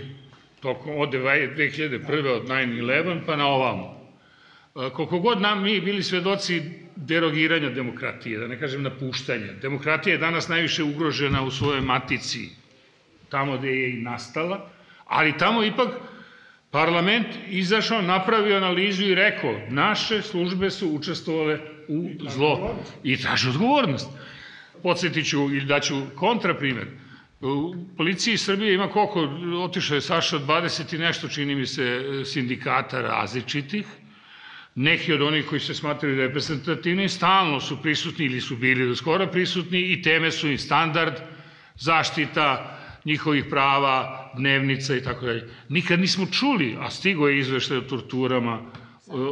tokom 0.62 0.98
od 0.98 1.10
2001. 1.10 2.28
od 2.28 2.48
9-11 2.48 3.20
pa 3.26 3.36
na 3.36 3.46
ovamo. 3.46 4.02
E, 4.76 4.90
koliko 4.92 5.18
god 5.18 5.40
nam 5.40 5.62
mi 5.62 5.80
bili 5.80 6.02
svedoci 6.02 6.62
derogiranja 6.96 7.70
demokratije, 7.70 8.38
da 8.38 8.46
ne 8.46 8.58
kažem 8.60 8.82
napuštanja, 8.82 9.52
demokratija 9.62 10.12
je 10.12 10.18
danas 10.18 10.48
najviše 10.48 10.82
ugrožena 10.82 11.42
u 11.42 11.50
svojoj 11.50 11.80
matici, 11.80 12.48
tamo 13.28 13.58
gde 13.58 13.68
je 13.68 13.90
i 13.90 14.00
nastala, 14.02 14.70
ali 15.06 15.38
tamo 15.38 15.64
ipak 15.64 15.88
parlament 16.70 17.26
izašao, 17.48 18.02
napravio 18.02 18.56
analizu 18.56 19.04
i 19.04 19.14
rekao 19.14 19.54
naše 19.68 20.22
službe 20.22 20.70
su 20.70 20.88
učestvovale 20.88 21.58
u 21.88 22.10
zlo 22.28 22.76
i 23.04 23.16
traži 23.16 23.48
odgovornost. 23.48 24.10
Podsjetit 24.82 25.28
ću 25.28 25.38
ili 25.38 25.64
daću 25.64 25.94
kontraprimer. 26.16 26.86
U 27.42 27.74
policiji 27.96 28.38
Srbije 28.38 28.74
ima 28.74 28.88
koliko, 28.88 29.28
otišao 29.64 29.94
je 29.94 30.00
Saša, 30.00 30.38
20 30.38 30.94
i 30.94 30.98
nešto, 30.98 31.28
čini 31.28 31.54
mi 31.54 31.66
se, 31.66 32.02
sindikata 32.24 33.00
različitih. 33.00 33.86
Neki 34.74 35.12
od 35.12 35.22
onih 35.22 35.46
koji 35.46 35.60
se 35.60 35.74
smatraju 35.74 36.16
reprezentativni 36.16 37.08
stalno 37.08 37.60
su 37.60 37.82
prisutni 37.82 38.24
ili 38.24 38.40
su 38.40 38.56
bili 38.56 38.88
do 38.88 38.96
skora 38.96 39.26
prisutni 39.26 39.80
i 39.80 40.02
teme 40.02 40.30
su 40.30 40.48
im 40.48 40.58
standard, 40.58 41.14
zaštita 41.78 42.78
njihovih 43.04 43.44
prava, 43.50 44.30
dnevnica 44.36 44.96
i 44.96 45.02
tako 45.02 45.26
dalje. 45.26 45.48
Nikad 45.68 46.00
nismo 46.00 46.26
čuli, 46.26 46.76
a 46.80 46.90
stigo 46.90 47.28
je 47.28 47.38
izveštaj 47.38 47.78
o 47.78 47.80
torturama, 47.80 48.60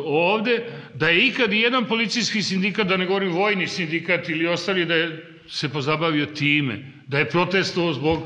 ovde, 0.04 0.64
da 0.94 1.08
je 1.08 1.26
ikad 1.26 1.52
jedan 1.52 1.84
policijski 1.86 2.42
sindikat, 2.42 2.86
da 2.86 2.96
ne 2.96 3.06
govorim 3.06 3.32
vojni 3.32 3.66
sindikat 3.66 4.28
ili 4.28 4.46
ostali, 4.46 4.84
da 4.84 4.94
je 4.94 5.26
se 5.48 5.68
pozabavio 5.68 6.26
time, 6.26 6.99
da 7.10 7.18
je 7.18 7.28
protestovao 7.30 7.92
zbog 7.92 8.18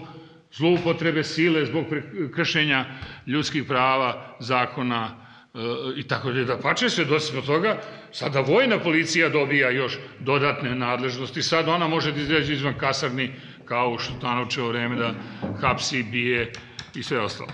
zloupotrebe 0.52 1.24
sile, 1.24 1.66
zbog 1.66 1.84
kršenja 2.34 2.84
ljudskih 3.26 3.64
prava, 3.64 4.36
zakona 4.40 5.16
e, 5.54 5.58
i 5.96 6.02
tako 6.08 6.32
da 6.32 6.44
da 6.44 6.58
pače 6.58 6.90
sve 6.90 7.20
smo 7.20 7.40
toga, 7.40 7.78
sada 8.12 8.40
vojna 8.40 8.78
policija 8.78 9.28
dobija 9.28 9.70
još 9.70 9.98
dodatne 10.20 10.74
nadležnosti, 10.74 11.42
sad 11.42 11.68
ona 11.68 11.88
može 11.88 12.12
da 12.12 12.20
izređe 12.20 12.52
izvan 12.54 12.74
kasarni 12.78 13.30
kao 13.64 13.90
u 13.90 13.98
Šutanovčevo 13.98 14.68
vreme 14.68 14.96
da 14.96 15.14
hapsi, 15.60 16.02
bije 16.02 16.52
i 16.94 17.02
sve 17.02 17.20
ostalo. 17.20 17.50